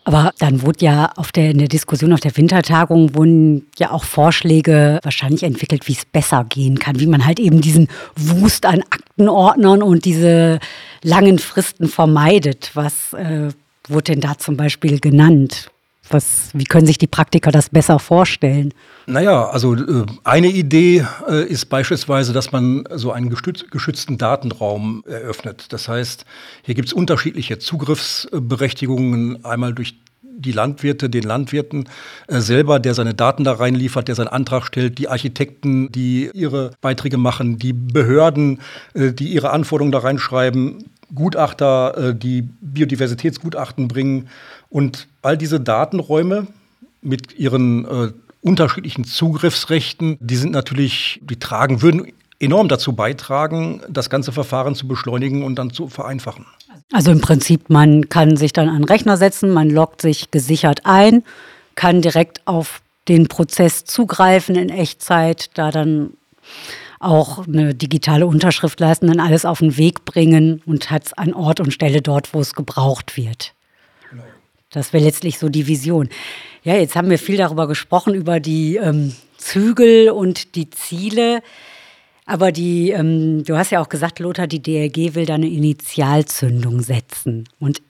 Aber 0.06 0.32
dann 0.40 0.62
wurde 0.62 0.86
ja 0.86 1.12
auf 1.18 1.34
der, 1.34 1.52
in 1.52 1.58
der 1.58 1.68
Diskussion 1.68 2.14
auf 2.14 2.22
der 2.22 2.38
Wintertagung 2.38 3.14
wurden 3.14 3.68
ja 3.78 3.92
auch 3.92 4.06
Vorschläge 4.06 5.02
wahrscheinlich 5.04 5.44
entwickelt, 5.44 5.90
wie 5.90 5.92
es 5.92 6.06
besser 6.06 6.46
gehen 6.48 6.80
kann, 6.80 7.02
wie 7.02 7.08
man 7.08 7.26
halt 7.26 7.42
eben 7.42 7.60
diesen 7.60 7.90
Wust 8.16 8.66
an 8.66 8.84
Aktenordnern 8.90 9.84
und 9.84 10.06
diese 10.06 10.60
langen 11.04 11.40
Fristen 11.40 11.90
vermeidet. 11.90 12.72
Was 12.74 13.12
äh, 13.12 13.50
wurde 13.90 14.14
denn 14.14 14.22
da 14.22 14.38
zum 14.38 14.56
Beispiel 14.56 15.02
genannt? 15.02 15.70
Was, 16.10 16.50
wie 16.54 16.64
können 16.64 16.88
sich 16.88 16.98
die 16.98 17.08
Praktiker 17.08 17.52
das 17.52 17.70
besser 17.70 18.00
vorstellen? 18.00 18.74
Naja, 19.10 19.48
also 19.48 19.74
äh, 19.74 20.06
eine 20.26 20.48
Idee 20.48 21.06
äh, 21.30 21.46
ist 21.46 21.68
beispielsweise, 21.68 22.34
dass 22.34 22.52
man 22.52 22.84
so 22.94 23.14
einen 23.14 23.30
geschützten 23.30 24.18
Datenraum 24.18 25.04
eröffnet. 25.08 25.68
Das 25.72 25.88
heißt, 25.88 26.26
hier 26.64 26.76
gibt 26.76 26.90
es 26.90 26.94
unterschiedliche 26.94 27.58
Zugriffsberechtigungen, 27.58 29.46
einmal 29.46 29.74
durch 29.74 29.96
die 30.22 30.52
Landwirte, 30.52 31.10
den 31.10 31.24
Landwirten 31.24 31.88
äh, 32.28 32.42
selber, 32.42 32.80
der 32.80 32.94
seine 32.94 33.14
Daten 33.14 33.46
da 33.46 33.54
reinliefert, 33.54 34.10
der 34.10 34.16
seinen 34.16 34.28
Antrag 34.28 34.66
stellt, 34.66 34.98
die 34.98 35.08
Architekten, 35.08 35.90
die 35.90 36.30
ihre 36.34 36.72
Beiträge 36.82 37.18
machen, 37.18 37.58
die 37.58 37.72
Behörden, 37.74 38.60
die 38.94 39.30
ihre 39.30 39.52
Anforderungen 39.52 39.94
da 39.94 40.00
reinschreiben, 40.00 40.84
Gutachter, 41.16 42.14
die 42.14 42.42
Biodiversitätsgutachten 42.42 43.88
bringen 43.88 44.28
und 44.70 45.08
all 45.22 45.38
diese 45.38 45.60
Datenräume 45.60 46.48
mit 47.02 47.38
ihren 47.38 47.86
äh, 47.86 48.12
unterschiedlichen 48.42 49.04
Zugriffsrechten, 49.04 50.18
die 50.20 50.36
sind 50.36 50.52
natürlich, 50.52 51.20
die 51.24 51.38
tragen, 51.38 51.82
würden 51.82 52.12
enorm 52.40 52.68
dazu 52.68 52.94
beitragen, 52.94 53.82
das 53.90 54.10
ganze 54.10 54.32
Verfahren 54.32 54.76
zu 54.76 54.88
beschleunigen 54.88 55.44
und 55.44 55.56
dann 55.56 55.72
zu 55.72 55.88
vereinfachen. 55.88 56.46
Also 56.92 57.12
im 57.12 57.22
Prinzip, 57.22 57.70
man 57.70 58.10
kann 58.10 58.38
sich 58.38 58.54
dann 58.54 58.70
an 58.70 58.78
den 58.78 58.84
Rechner 58.86 59.18
setzen, 59.18 59.52
man 59.52 59.70
loggt 59.70 60.02
sich 60.02 60.32
gesichert 60.32 60.82
ein, 60.84 61.24
kann 61.76 62.02
direkt 62.02 62.42
auf 62.46 62.82
den 63.08 63.28
Prozess 63.28 63.86
zugreifen 63.86 64.56
in 64.56 64.70
Echtzeit, 64.70 65.50
da 65.56 65.72
dann 65.72 66.12
auch 67.00 67.48
eine 67.48 67.76
digitale 67.76 68.26
Unterschrift 68.26 68.80
leisten, 68.80 69.08
dann 69.08 69.20
alles 69.20 69.46
auf 69.46 69.60
den 69.60 69.78
Weg 69.78 70.06
bringen 70.06 70.62
und 70.66 70.90
hat 70.90 71.08
es 71.08 71.14
an 71.14 71.34
Ort 71.34 71.60
und 71.60 71.72
Stelle 71.72 72.02
dort, 72.02 72.34
wo 72.34 72.40
es 72.40 72.54
gebraucht 72.54 73.18
wird. 73.18 73.54
Das 74.78 74.94
wäre 74.94 75.04
letztlich 75.04 75.40
so 75.40 75.50
die 75.50 75.66
Vision. 75.66 76.10
Ja, 76.64 76.76
jetzt 76.76 76.96
haben 76.96 77.10
wir 77.10 77.18
viel 77.18 77.38
darüber 77.38 77.68
gesprochen, 77.68 78.14
über 78.14 78.40
die 78.40 78.76
ähm, 78.76 79.16
Zügel 79.38 80.12
und 80.12 80.56
die 80.56 80.70
Ziele. 80.70 81.42
Aber 82.28 82.52
die, 82.52 82.92
ähm, 82.92 83.44
du 83.44 83.58
hast 83.58 83.72
ja 83.72 83.82
auch 83.82 83.90
gesagt, 83.90 84.20
Lothar, 84.20 84.46
die 84.46 84.62
DLG 84.62 85.16
will 85.16 85.26
da 85.26 85.36
eine 85.36 85.48
Initialzündung 85.48 86.82
setzen. 86.82 87.50
Und 87.60 87.82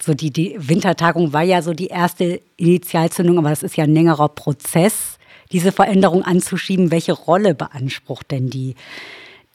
so 0.00 0.14
die, 0.14 0.30
die 0.30 0.56
Wintertagung 0.56 1.34
war 1.34 1.42
ja 1.42 1.60
so 1.60 1.74
die 1.74 1.88
erste 1.88 2.40
Initialzündung, 2.56 3.36
aber 3.36 3.50
das 3.50 3.62
ist 3.62 3.76
ja 3.76 3.84
ein 3.84 3.92
längerer 3.92 4.30
Prozess 4.30 5.18
diese 5.52 5.72
Veränderung 5.72 6.22
anzuschieben. 6.22 6.90
Welche 6.90 7.12
Rolle 7.12 7.54
beansprucht 7.54 8.30
denn 8.30 8.48
die 8.48 8.76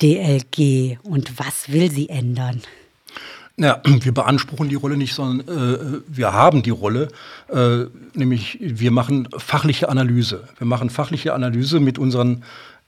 DLG 0.03 0.99
und 1.03 1.39
was 1.39 1.71
will 1.71 1.89
sie 1.89 2.09
ändern? 2.09 2.61
Ja, 3.57 3.81
wir 3.85 4.13
beanspruchen 4.13 4.69
die 4.69 4.75
Rolle 4.75 4.97
nicht, 4.97 5.13
sondern 5.13 5.47
äh, 5.47 6.01
wir 6.07 6.33
haben 6.33 6.63
die 6.63 6.71
Rolle, 6.71 7.07
äh, 7.49 7.85
nämlich 8.13 8.57
wir 8.61 8.91
machen 8.91 9.27
fachliche 9.37 9.89
Analyse. 9.89 10.47
Wir 10.57 10.67
machen 10.67 10.89
fachliche 10.89 11.33
Analyse 11.33 11.79
mit, 11.79 11.97
unseren, 11.97 12.43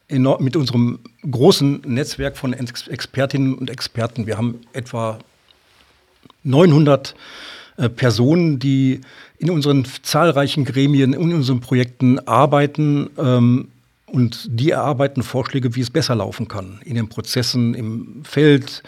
mit 0.09 0.55
unserem 0.55 0.99
großen 1.29 1.81
Netzwerk 1.85 2.37
von 2.37 2.53
Expertinnen 2.53 3.55
und 3.55 3.69
Experten. 3.69 4.27
Wir 4.27 4.37
haben 4.37 4.61
etwa 4.73 5.19
900 6.43 7.15
äh, 7.77 7.89
Personen, 7.89 8.59
die 8.59 9.01
in 9.37 9.49
unseren 9.49 9.85
zahlreichen 10.01 10.65
Gremien, 10.65 11.13
in 11.13 11.33
unseren 11.33 11.59
Projekten 11.59 12.19
arbeiten 12.27 13.09
ähm, 13.17 13.67
und 14.07 14.47
die 14.49 14.71
erarbeiten 14.71 15.21
Vorschläge, 15.21 15.75
wie 15.75 15.81
es 15.81 15.89
besser 15.89 16.15
laufen 16.15 16.47
kann. 16.47 16.79
In 16.85 16.95
den 16.95 17.09
Prozessen, 17.09 17.73
im 17.73 18.23
Feld, 18.23 18.81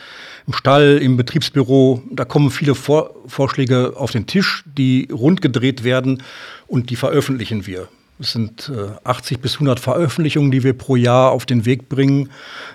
im 0.48 0.54
Stall, 0.54 0.98
im 0.98 1.18
Betriebsbüro. 1.18 2.02
Da 2.10 2.26
kommen 2.26 2.52
viele 2.52 2.74
Vor 2.74 3.14
Vorschläge 3.28 3.94
auf 3.96 4.12
den 4.12 4.28
Tisch, 4.28 4.64
die 4.66 5.10
rundgedreht 5.12 5.84
werden 5.84 6.24
und 6.68 6.90
die 6.90 6.96
veröffentlichen 6.96 7.68
wir. 7.68 7.90
Es 8.20 8.32
sind 8.32 8.70
äh, 8.74 8.92
80 9.04 9.40
bis 9.40 9.56
100 9.56 9.80
Veröffentlichungen, 9.80 10.52
die 10.52 10.64
wir 10.64 10.74
pro 10.74 10.96
Jahr 10.96 11.32
auf 11.32 11.46
den 11.46 11.66
Weg 11.66 11.90
bringen, 11.90 12.30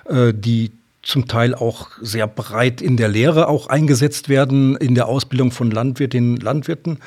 äh, 0.06 0.32
die 0.34 0.72
zum 1.04 1.28
Teil 1.28 1.54
auch 1.54 1.88
sehr 2.00 2.26
breit 2.26 2.80
in 2.80 2.96
der 2.96 3.08
Lehre 3.08 3.48
auch 3.48 3.66
eingesetzt 3.66 4.28
werden, 4.28 4.76
in 4.76 4.94
der 4.94 5.06
Ausbildung 5.06 5.50
von 5.50 5.70
Landwirtinnen 5.70 6.34
und 6.34 6.42
Landwirten, 6.42 6.98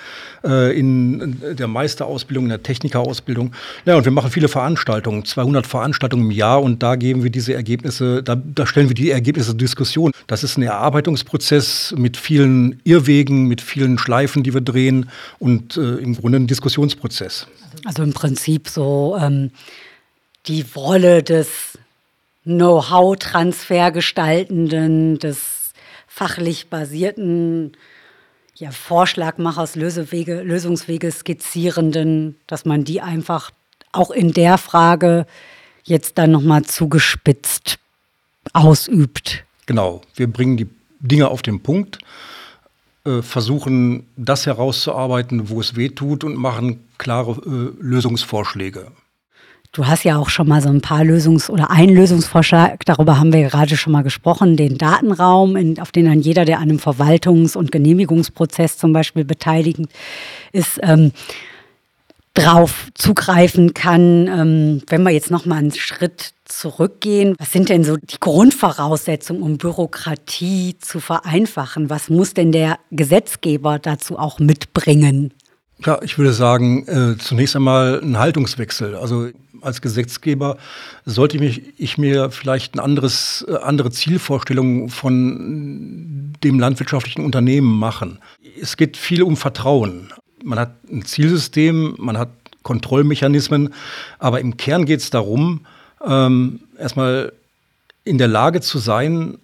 äh, 0.44 0.78
in 0.78 1.42
der 1.58 1.68
Meisterausbildung, 1.68 2.46
in 2.46 2.50
der 2.50 2.64
Technikerausbildung. 2.64 3.54
Ja, 3.86 3.96
und 3.96 4.06
wir 4.06 4.12
machen 4.12 4.32
viele 4.32 4.48
Veranstaltungen, 4.48 5.26
200 5.26 5.66
Veranstaltungen 5.66 6.26
im 6.26 6.32
Jahr 6.32 6.62
und 6.62 6.84
da 6.84 6.96
geben 6.96 7.24
wir 7.24 7.32
diese 7.32 7.54
Ergebnisse, 7.54 8.22
da, 8.24 8.36
da 8.36 8.66
stellen 8.66 8.90
wir 8.90 8.96
die 8.96 9.10
Ergebnisse 9.10 9.50
zur 9.50 9.58
Diskussion. 9.58 10.12
Das 10.28 10.44
ist 10.44 10.58
ein 10.58 10.64
Erarbeitungsprozess 10.64 11.96
mit 11.98 12.18
vielen 12.18 12.80
Irrwegen, 12.84 13.48
mit 13.48 13.62
vielen 13.62 13.98
Schleifen, 13.98 14.44
die 14.44 14.54
wir 14.54 14.62
drehen 14.62 15.10
und 15.40 15.78
äh, 15.78 15.96
im 15.96 16.16
Grunde 16.16 16.40
ein 16.40 16.48
Diskussionsprozess. 16.48 17.48
Also 17.86 18.04
im 18.04 18.14
Prinzip 18.14 18.68
so 18.68 19.18
ähm, 19.20 19.52
die 20.46 20.66
Rolle 20.76 21.24
des 21.24 21.77
Know-how-Transfer 22.48 23.92
gestaltenden, 23.92 25.20
des 25.20 25.74
fachlich 26.08 26.70
basierten 26.70 27.74
ja, 28.56 28.72
Vorschlagmachers, 28.72 29.76
Lösewege, 29.76 30.42
Lösungswege 30.42 31.12
skizzierenden, 31.12 32.38
dass 32.48 32.64
man 32.64 32.86
die 32.86 33.02
einfach 33.02 33.52
auch 33.92 34.12
in 34.12 34.32
der 34.32 34.58
Frage 34.58 35.28
jetzt 35.84 36.18
dann 36.18 36.32
nochmal 36.32 36.64
zugespitzt 36.64 37.80
ausübt. 38.54 39.44
Genau, 39.66 40.02
wir 40.16 40.28
bringen 40.28 40.56
die 40.56 40.70
Dinge 41.00 41.28
auf 41.28 41.42
den 41.42 41.62
Punkt, 41.62 42.00
äh, 43.06 43.22
versuchen 43.22 44.08
das 44.16 44.46
herauszuarbeiten, 44.46 45.50
wo 45.50 45.60
es 45.60 45.76
weh 45.76 45.90
tut 45.90 46.24
und 46.24 46.36
machen 46.36 46.88
klare 46.98 47.34
äh, 47.34 47.84
Lösungsvorschläge. 47.84 48.92
Du 49.78 49.86
hast 49.86 50.04
ja 50.04 50.18
auch 50.18 50.30
schon 50.30 50.48
mal 50.48 50.60
so 50.60 50.70
ein 50.70 50.82
paar 50.82 51.02
Lösungs- 51.02 51.52
oder 51.52 51.70
einen 51.70 51.94
Lösungsvorschlag, 51.94 52.84
darüber 52.86 53.20
haben 53.20 53.32
wir 53.32 53.44
gerade 53.44 53.78
schon 53.78 53.94
mal 53.94 54.02
gesprochen, 54.02 54.58
den 54.58 54.80
Datenraum, 54.80 55.56
in, 55.56 55.80
auf 55.80 55.92
den 55.92 56.06
dann 56.06 56.20
jeder, 56.20 56.46
der 56.46 56.58
an 56.58 56.64
einem 56.64 56.80
Verwaltungs- 56.80 57.56
und 57.56 57.72
Genehmigungsprozess 57.72 58.80
zum 58.80 58.92
Beispiel 58.92 59.24
beteiligt 59.24 59.82
ist, 60.52 60.80
ähm, 60.82 61.12
drauf 62.34 62.88
zugreifen 62.96 63.76
kann. 63.76 64.28
Ähm, 64.28 64.82
wenn 64.88 65.04
wir 65.04 65.12
jetzt 65.12 65.30
noch 65.30 65.46
mal 65.46 65.58
einen 65.58 65.72
Schritt 65.72 66.32
zurückgehen, 66.46 67.36
was 67.38 67.52
sind 67.52 67.70
denn 67.70 67.84
so 67.84 67.98
die 67.98 68.20
Grundvoraussetzungen, 68.20 69.44
um 69.44 69.60
Bürokratie 69.60 70.76
zu 70.80 71.00
vereinfachen? 71.00 71.92
Was 71.92 72.10
muss 72.10 72.34
denn 72.34 72.52
der 72.52 72.80
Gesetzgeber 72.90 73.78
dazu 73.78 74.18
auch 74.18 74.40
mitbringen? 74.40 75.34
Ja, 75.86 76.00
ich 76.02 76.18
würde 76.18 76.34
sagen, 76.34 76.88
äh, 76.88 77.18
zunächst 77.18 77.56
einmal 77.56 78.02
ein 78.02 78.18
Haltungswechsel. 78.18 78.96
Also 78.96 79.30
als 79.62 79.82
Gesetzgeber 79.82 80.58
sollte 81.06 81.38
ich, 81.38 81.62
ich 81.78 81.98
mir 81.98 82.32
vielleicht 82.32 82.76
ein 82.76 82.80
anderes, 82.80 83.46
äh, 83.48 83.56
andere 83.58 83.92
Zielvorstellung 83.92 84.90
von 84.90 86.34
dem 86.44 86.60
landwirtschaftlichen 86.60 87.24
Unternehmen 87.24 87.78
machen. 87.78 88.20
Es 88.60 88.78
geht 88.78 88.98
viel 88.98 89.22
um 89.22 89.38
Vertrauen. 89.38 90.14
man 90.44 90.60
hat 90.60 90.72
ein 90.90 91.04
Zielsystem, 91.04 91.96
man 91.98 92.18
hat 92.18 92.30
Kontrollmechanismen, 92.64 93.74
aber 94.20 94.40
im 94.40 94.58
Kern 94.58 94.86
geht 94.86 95.00
es 95.00 95.10
darum, 95.10 95.62
ähm, 96.06 96.60
erstmal 96.78 97.34
in 98.04 98.18
der 98.18 98.28
Lage 98.28 98.62
zu 98.62 98.78
sein, 98.78 99.38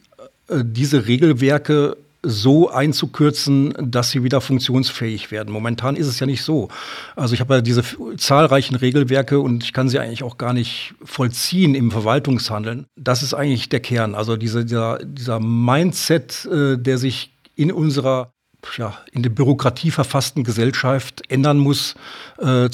äh, 0.48 0.64
diese 0.64 1.08
Regelwerke 1.08 1.98
so 2.24 2.70
einzukürzen, 2.70 3.74
dass 3.80 4.12
sie 4.12 4.24
wieder 4.24 4.40
funktionsfähig 4.42 5.30
werden. 5.30 5.54
Momentan 5.54 5.96
ist 5.96 6.08
es 6.08 6.20
ja 6.20 6.26
nicht 6.26 6.42
so. 6.42 6.70
Also 7.16 7.34
ich 7.34 7.42
habe 7.42 7.56
ja 7.56 7.62
diese 7.62 7.84
zahlreichen 8.18 8.76
Regelwerke 8.76 9.40
und 9.40 9.64
ich 9.64 9.74
kann 9.74 9.90
sie 9.90 10.00
eigentlich 10.00 10.24
auch 10.24 10.38
gar 10.38 10.54
nicht 10.54 10.96
vollziehen 11.04 11.76
im 11.76 11.92
Verwaltungshandeln. 11.92 12.88
Das 12.96 13.24
ist 13.24 13.34
eigentlich 13.34 13.70
der 13.70 13.82
Kern. 13.82 14.16
Also 14.16 14.38
diese, 14.38 14.64
dieser, 14.64 15.00
dieser 15.04 15.40
Mindset, 15.40 16.46
äh, 16.46 16.78
der 16.78 16.98
sich 16.98 17.34
in 17.56 17.72
unserer 17.72 18.32
ja, 18.78 18.98
in 19.12 19.24
der 19.24 19.30
Bürokratie 19.30 19.92
verfassten 19.92 20.46
Gesellschaft 20.46 21.22
ändern 21.30 21.58
muss, 21.58 21.96
äh, 22.40 22.70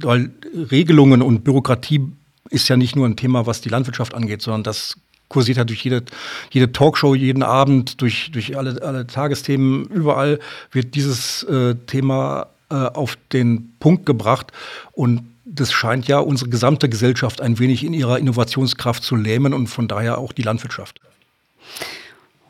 weil 0.00 0.32
Regelungen 0.52 1.22
und 1.22 1.44
Bürokratie 1.44 2.12
ist 2.50 2.68
ja 2.68 2.76
nicht 2.76 2.96
nur 2.96 3.06
ein 3.06 3.16
Thema, 3.16 3.46
was 3.46 3.60
die 3.60 3.68
Landwirtschaft 3.68 4.14
angeht, 4.14 4.42
sondern 4.42 4.64
das 4.64 4.96
kursiert 5.28 5.58
halt 5.58 5.68
durch 5.68 5.84
jede, 5.84 6.02
jede 6.50 6.72
Talkshow, 6.72 7.14
jeden 7.14 7.42
Abend, 7.42 8.00
durch, 8.00 8.30
durch 8.32 8.56
alle, 8.56 8.82
alle 8.82 9.06
Tagesthemen, 9.06 9.84
überall 9.86 10.38
wird 10.72 10.94
dieses 10.94 11.42
äh, 11.44 11.74
Thema 11.86 12.48
äh, 12.70 12.74
auf 12.74 13.16
den 13.32 13.74
Punkt 13.80 14.06
gebracht 14.06 14.52
und 14.92 15.22
das 15.44 15.72
scheint 15.72 16.06
ja 16.06 16.18
unsere 16.18 16.50
gesamte 16.50 16.88
Gesellschaft 16.88 17.40
ein 17.40 17.58
wenig 17.58 17.84
in 17.84 17.94
ihrer 17.94 18.18
Innovationskraft 18.18 19.02
zu 19.02 19.16
lähmen 19.16 19.54
und 19.54 19.66
von 19.66 19.88
daher 19.88 20.18
auch 20.18 20.32
die 20.32 20.42
Landwirtschaft. 20.42 21.00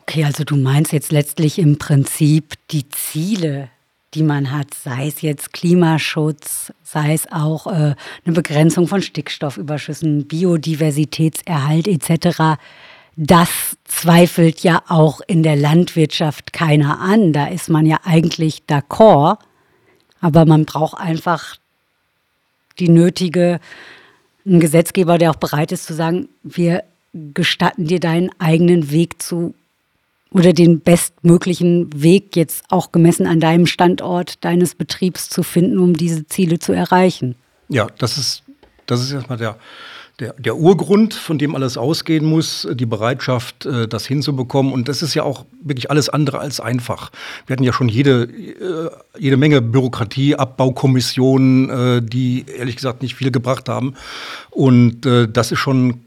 Okay, 0.01 0.25
also 0.25 0.43
du 0.43 0.57
meinst 0.57 0.91
jetzt 0.91 1.11
letztlich 1.11 1.59
im 1.59 1.77
Prinzip 1.77 2.55
die 2.71 2.89
Ziele 2.89 3.69
die 4.13 4.23
man 4.23 4.51
hat, 4.51 4.73
sei 4.73 5.07
es 5.07 5.21
jetzt 5.21 5.53
Klimaschutz, 5.53 6.73
sei 6.83 7.13
es 7.13 7.31
auch 7.31 7.67
äh, 7.67 7.95
eine 8.25 8.33
Begrenzung 8.33 8.87
von 8.87 9.01
Stickstoffüberschüssen, 9.01 10.27
Biodiversitätserhalt 10.27 11.87
etc., 11.87 12.57
das 13.21 13.49
zweifelt 13.83 14.61
ja 14.61 14.81
auch 14.87 15.19
in 15.27 15.43
der 15.43 15.57
Landwirtschaft 15.57 16.53
keiner 16.53 17.01
an. 17.01 17.33
Da 17.33 17.47
ist 17.47 17.67
man 17.69 17.85
ja 17.85 17.97
eigentlich 18.05 18.63
d'accord, 18.65 19.39
aber 20.21 20.45
man 20.45 20.63
braucht 20.63 20.97
einfach 20.97 21.57
die 22.79 22.87
nötige, 22.87 23.59
einen 24.45 24.61
Gesetzgeber, 24.61 25.17
der 25.17 25.31
auch 25.31 25.35
bereit 25.35 25.73
ist 25.73 25.85
zu 25.85 25.93
sagen, 25.93 26.29
wir 26.43 26.85
gestatten 27.11 27.85
dir 27.85 27.99
deinen 27.99 28.29
eigenen 28.39 28.89
Weg 28.89 29.21
zu 29.21 29.53
oder 30.31 30.53
den 30.53 30.81
bestmöglichen 30.81 31.89
Weg 32.01 32.35
jetzt 32.35 32.63
auch 32.69 32.91
gemessen 32.91 33.25
an 33.25 33.39
deinem 33.39 33.65
Standort 33.65 34.43
deines 34.43 34.75
Betriebs 34.75 35.29
zu 35.29 35.43
finden, 35.43 35.79
um 35.79 35.95
diese 35.95 36.27
Ziele 36.27 36.59
zu 36.59 36.71
erreichen. 36.71 37.35
Ja, 37.67 37.87
das 37.97 38.17
ist, 38.17 38.43
das 38.85 39.01
ist 39.01 39.11
erstmal 39.11 39.37
der, 39.37 39.57
der, 40.19 40.33
der 40.33 40.57
Urgrund, 40.57 41.13
von 41.13 41.37
dem 41.37 41.55
alles 41.55 41.77
ausgehen 41.77 42.25
muss, 42.25 42.67
die 42.71 42.85
Bereitschaft, 42.85 43.65
äh, 43.65 43.87
das 43.87 44.05
hinzubekommen. 44.05 44.71
Und 44.71 44.87
das 44.87 45.01
ist 45.01 45.13
ja 45.13 45.23
auch 45.23 45.45
wirklich 45.61 45.89
alles 45.89 46.09
andere 46.09 46.39
als 46.39 46.59
einfach. 46.59 47.11
Wir 47.47 47.55
hatten 47.55 47.63
ja 47.63 47.73
schon 47.73 47.89
jede, 47.89 48.23
äh, 48.23 48.89
jede 49.17 49.37
Menge 49.37 49.61
Bürokratie, 49.61 50.35
Abbaukommissionen, 50.35 51.69
äh, 51.69 52.01
die 52.03 52.45
ehrlich 52.55 52.75
gesagt 52.75 53.01
nicht 53.01 53.15
viel 53.15 53.31
gebracht 53.31 53.69
haben. 53.69 53.95
Und 54.51 55.01
das 55.01 55.51
ist 55.51 55.59
schon, 55.59 56.01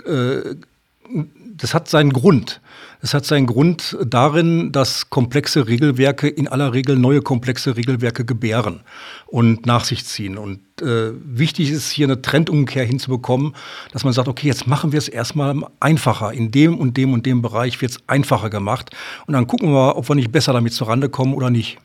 das 1.57 1.75
hat 1.75 1.89
seinen 1.89 2.13
Grund. 2.13 2.61
Es 3.05 3.15
hat 3.15 3.27
seinen 3.27 3.47
Grund 3.47 3.97
darin, 4.07 4.71
dass 4.71 5.11
komplexe 5.11 5.67
Regelwerke 5.67 6.29
in 6.29 6.47
aller 6.47 6.73
Regel 6.73 6.97
neue 6.97 7.21
komplexe 7.21 7.77
Regelwerke 7.77 8.25
gebären 8.25 8.85
und 9.27 9.67
nach 9.67 9.85
sich 9.85 10.05
ziehen. 10.05 10.39
Und 10.39 10.61
äh, 10.81 11.11
wichtig 11.25 11.71
ist 11.73 11.91
hier 11.91 12.07
eine 12.07 12.23
Trendumkehr 12.23 12.85
hinzubekommen, 12.85 13.57
dass 13.93 14.05
man 14.05 14.13
sagt, 14.13 14.29
okay, 14.29 14.47
jetzt 14.47 14.69
machen 14.69 14.93
wir 14.93 14.99
es 14.99 15.09
erstmal 15.09 15.57
einfacher. 15.81 16.33
In 16.33 16.53
dem 16.53 16.79
und 16.79 16.97
dem 16.97 17.13
und 17.13 17.27
dem 17.27 17.43
Bereich 17.43 17.83
wird 17.83 17.91
es 17.91 17.99
einfacher 18.07 18.51
gemacht. 18.51 18.91
Und 19.27 19.35
dann 19.35 19.49
gucken 19.49 19.73
wir, 19.73 19.97
ob 19.97 20.09
wir 20.09 20.15
nicht 20.15 20.31
besser 20.31 20.53
damit 20.53 20.73
zurande 20.73 21.09
kommen 21.09 21.35
oder 21.35 21.51
nicht. 21.51 21.79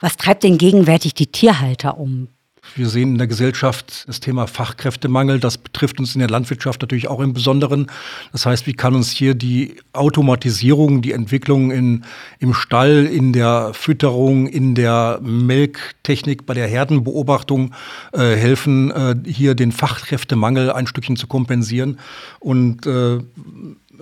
Was 0.00 0.16
treibt 0.16 0.42
denn 0.42 0.56
gegenwärtig 0.56 1.12
die 1.12 1.26
Tierhalter 1.26 1.98
um? 1.98 2.28
Wir 2.74 2.88
sehen 2.88 3.10
in 3.10 3.18
der 3.18 3.26
Gesellschaft 3.26 4.04
das 4.08 4.20
Thema 4.20 4.46
Fachkräftemangel. 4.46 5.40
Das 5.40 5.58
betrifft 5.58 6.00
uns 6.00 6.14
in 6.14 6.20
der 6.20 6.30
Landwirtschaft 6.30 6.80
natürlich 6.80 7.08
auch 7.08 7.20
im 7.20 7.34
Besonderen. 7.34 7.88
Das 8.32 8.46
heißt, 8.46 8.66
wie 8.66 8.72
kann 8.72 8.94
uns 8.94 9.10
hier 9.10 9.34
die 9.34 9.76
Automatisierung, 9.92 11.02
die 11.02 11.12
Entwicklung 11.12 11.70
in, 11.70 12.04
im 12.38 12.54
Stall, 12.54 13.04
in 13.04 13.34
der 13.34 13.72
Fütterung, 13.74 14.46
in 14.46 14.74
der 14.74 15.20
Melktechnik, 15.22 16.46
bei 16.46 16.54
der 16.54 16.66
Herdenbeobachtung 16.66 17.74
äh, 18.12 18.36
helfen, 18.36 18.90
äh, 18.90 19.16
hier 19.26 19.54
den 19.54 19.70
Fachkräftemangel 19.70 20.72
ein 20.72 20.86
Stückchen 20.86 21.16
zu 21.16 21.26
kompensieren 21.26 21.98
und 22.40 22.86
äh, 22.86 23.18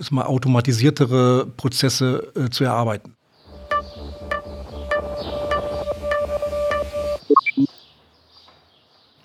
mal 0.09 0.25
automatisiertere 0.25 1.45
Prozesse 1.57 2.31
äh, 2.35 2.49
zu 2.49 2.63
erarbeiten. 2.63 3.15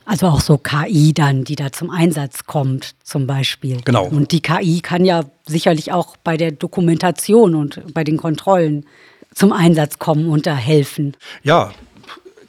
Also 0.06 0.28
auch 0.28 0.40
so 0.40 0.56
KI 0.56 1.12
dann, 1.12 1.42
die 1.42 1.56
da 1.56 1.72
zum 1.72 1.90
Einsatz 1.90 2.44
kommt, 2.44 2.94
zum 3.02 3.26
Beispiel. 3.26 3.80
Genau. 3.84 4.06
Und 4.06 4.30
die 4.30 4.40
KI 4.40 4.80
kann 4.80 5.04
ja 5.04 5.24
sicherlich 5.46 5.92
auch 5.92 6.16
bei 6.16 6.36
der 6.36 6.52
Dokumentation 6.52 7.56
und 7.56 7.92
bei 7.92 8.04
den 8.04 8.16
Kontrollen 8.16 8.86
zum 9.34 9.52
Einsatz 9.52 9.98
kommen 9.98 10.28
und 10.28 10.46
da 10.46 10.54
helfen. 10.54 11.16
Ja, 11.42 11.72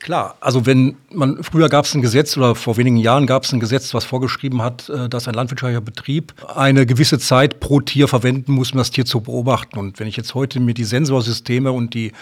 Klar, 0.08 0.38
also 0.40 0.66
wenn 0.66 0.96
man 1.12 1.44
früher 1.44 1.68
gab 1.68 1.84
es 1.84 1.94
ein 1.94 2.02
Gesetz 2.02 2.38
oder 2.38 2.56
vor 2.56 2.78
wenigen 2.78 2.96
Jahren 2.96 3.28
gab 3.28 3.44
es 3.44 3.52
ein 3.52 3.60
Gesetz, 3.60 3.94
was 3.94 4.06
vorgeschrieben 4.06 4.62
hat, 4.62 4.88
äh, 4.88 5.10
dass 5.10 5.28
ein 5.28 5.34
landwirtschaftlicher 5.34 5.82
Betrieb 5.82 6.34
eine 6.56 6.86
gewisse 6.86 7.20
Zeit 7.20 7.60
pro 7.60 7.82
Tier 7.82 8.08
verwenden 8.08 8.54
muss, 8.54 8.72
um 8.72 8.78
das 8.78 8.90
Tier 8.90 9.04
zu 9.04 9.20
beobachten. 9.20 9.78
Und 9.78 10.00
wenn 10.00 10.08
ich 10.08 10.16
jetzt 10.16 10.34
heute 10.34 10.62
mir 10.62 10.74
die 10.74 10.86
Sensorsysteme 10.86 11.74
und 11.74 11.94
die, 11.94 12.14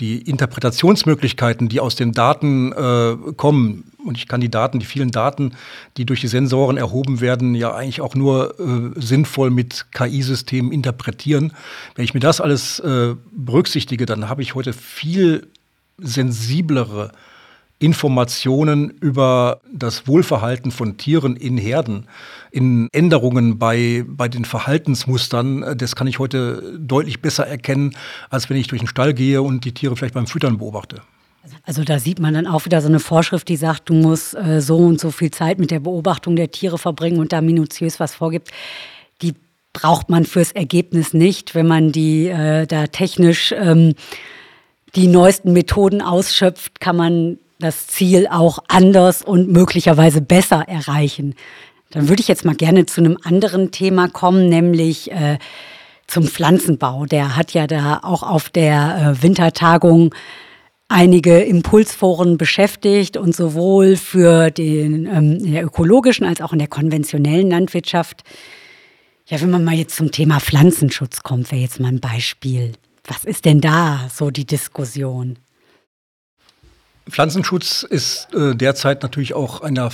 die 0.00 0.20
Interpretationsmöglichkeiten, 0.20 1.68
die 1.68 1.78
aus 1.78 1.94
den 1.94 2.10
Daten 2.10 2.72
äh, 2.72 3.16
kommen, 3.36 3.84
und 4.04 4.18
ich 4.18 4.26
kann 4.26 4.40
die 4.40 4.50
Daten, 4.50 4.80
die 4.80 4.86
vielen 4.86 5.12
Daten, 5.12 5.52
die 5.96 6.06
durch 6.06 6.20
die 6.20 6.26
Sensoren 6.26 6.76
erhoben 6.76 7.20
werden, 7.20 7.54
ja 7.54 7.72
eigentlich 7.72 8.00
auch 8.00 8.16
nur 8.16 8.58
äh, 8.58 9.00
sinnvoll 9.00 9.50
mit 9.50 9.86
KI-Systemen 9.92 10.72
interpretieren. 10.72 11.52
Wenn 11.94 12.04
ich 12.04 12.14
mir 12.14 12.20
das 12.20 12.40
alles 12.40 12.80
äh, 12.80 13.14
berücksichtige, 13.30 14.06
dann 14.06 14.28
habe 14.28 14.42
ich 14.42 14.56
heute 14.56 14.72
viel 14.72 15.46
sensiblere 15.98 17.12
Informationen 17.78 18.90
über 18.90 19.60
das 19.72 20.08
Wohlverhalten 20.08 20.70
von 20.70 20.96
Tieren 20.96 21.36
in 21.36 21.56
Herden, 21.56 22.06
in 22.50 22.88
Änderungen 22.92 23.58
bei, 23.58 24.04
bei 24.06 24.28
den 24.28 24.44
Verhaltensmustern, 24.44 25.76
das 25.78 25.94
kann 25.94 26.06
ich 26.06 26.18
heute 26.18 26.76
deutlich 26.78 27.22
besser 27.22 27.46
erkennen, 27.46 27.94
als 28.30 28.50
wenn 28.50 28.56
ich 28.56 28.66
durch 28.66 28.80
den 28.80 28.88
Stall 28.88 29.14
gehe 29.14 29.42
und 29.42 29.64
die 29.64 29.72
Tiere 29.72 29.96
vielleicht 29.96 30.14
beim 30.14 30.26
Füttern 30.26 30.58
beobachte. 30.58 31.02
Also 31.64 31.84
da 31.84 31.98
sieht 31.98 32.18
man 32.18 32.34
dann 32.34 32.46
auch 32.46 32.64
wieder 32.64 32.80
so 32.80 32.88
eine 32.88 33.00
Vorschrift, 33.00 33.48
die 33.48 33.56
sagt, 33.56 33.88
du 33.88 33.94
musst 33.94 34.34
äh, 34.34 34.60
so 34.60 34.76
und 34.78 35.00
so 35.00 35.10
viel 35.10 35.30
Zeit 35.30 35.58
mit 35.58 35.70
der 35.70 35.80
Beobachtung 35.80 36.36
der 36.36 36.50
Tiere 36.50 36.78
verbringen 36.78 37.20
und 37.20 37.32
da 37.32 37.40
minutiös 37.40 38.00
was 38.00 38.14
vorgibt. 38.14 38.50
Die 39.22 39.34
braucht 39.72 40.10
man 40.10 40.24
fürs 40.24 40.52
Ergebnis 40.52 41.14
nicht, 41.14 41.54
wenn 41.54 41.66
man 41.66 41.92
die 41.92 42.26
äh, 42.26 42.66
da 42.66 42.88
technisch 42.88 43.54
ähm, 43.56 43.94
die 44.94 45.06
neuesten 45.06 45.52
Methoden 45.52 46.02
ausschöpft, 46.02 46.80
kann 46.80 46.96
man 46.96 47.38
das 47.58 47.86
Ziel 47.86 48.28
auch 48.30 48.60
anders 48.68 49.22
und 49.22 49.50
möglicherweise 49.50 50.20
besser 50.20 50.64
erreichen. 50.68 51.34
Dann 51.90 52.08
würde 52.08 52.20
ich 52.20 52.28
jetzt 52.28 52.44
mal 52.44 52.54
gerne 52.54 52.86
zu 52.86 53.00
einem 53.00 53.18
anderen 53.22 53.70
Thema 53.70 54.08
kommen, 54.08 54.48
nämlich 54.48 55.10
äh, 55.10 55.38
zum 56.06 56.24
Pflanzenbau. 56.24 57.06
Der 57.06 57.36
hat 57.36 57.54
ja 57.54 57.66
da 57.66 58.00
auch 58.02 58.22
auf 58.22 58.50
der 58.50 59.16
äh, 59.18 59.22
Wintertagung 59.22 60.14
einige 60.88 61.40
Impulsforen 61.40 62.38
beschäftigt 62.38 63.16
und 63.16 63.34
sowohl 63.34 63.96
für 63.96 64.50
den 64.50 65.06
ähm, 65.06 65.38
in 65.44 65.52
der 65.52 65.64
ökologischen 65.64 66.26
als 66.26 66.40
auch 66.40 66.52
in 66.52 66.58
der 66.58 66.68
konventionellen 66.68 67.50
Landwirtschaft. 67.50 68.22
Ja, 69.26 69.40
wenn 69.40 69.50
man 69.50 69.64
mal 69.64 69.74
jetzt 69.74 69.96
zum 69.96 70.10
Thema 70.10 70.40
Pflanzenschutz 70.40 71.22
kommt, 71.22 71.52
wäre 71.52 71.60
jetzt 71.60 71.80
mal 71.80 71.88
ein 71.88 72.00
Beispiel. 72.00 72.72
Was 73.04 73.24
ist 73.24 73.44
denn 73.44 73.60
da 73.60 74.08
so 74.12 74.30
die 74.30 74.46
Diskussion? 74.46 75.38
Pflanzenschutz 77.08 77.82
ist 77.82 78.32
äh, 78.34 78.54
derzeit 78.54 79.02
natürlich 79.02 79.34
auch 79.34 79.60
einer 79.60 79.90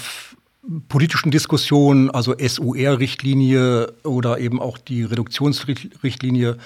politischen 0.88 1.30
Diskussion, 1.30 2.10
also 2.10 2.34
SUR-Richtlinie 2.38 3.92
oder 4.02 4.38
eben 4.38 4.60
auch 4.60 4.78
die 4.78 5.04
Reduktionsrichtlinie, 5.04 6.56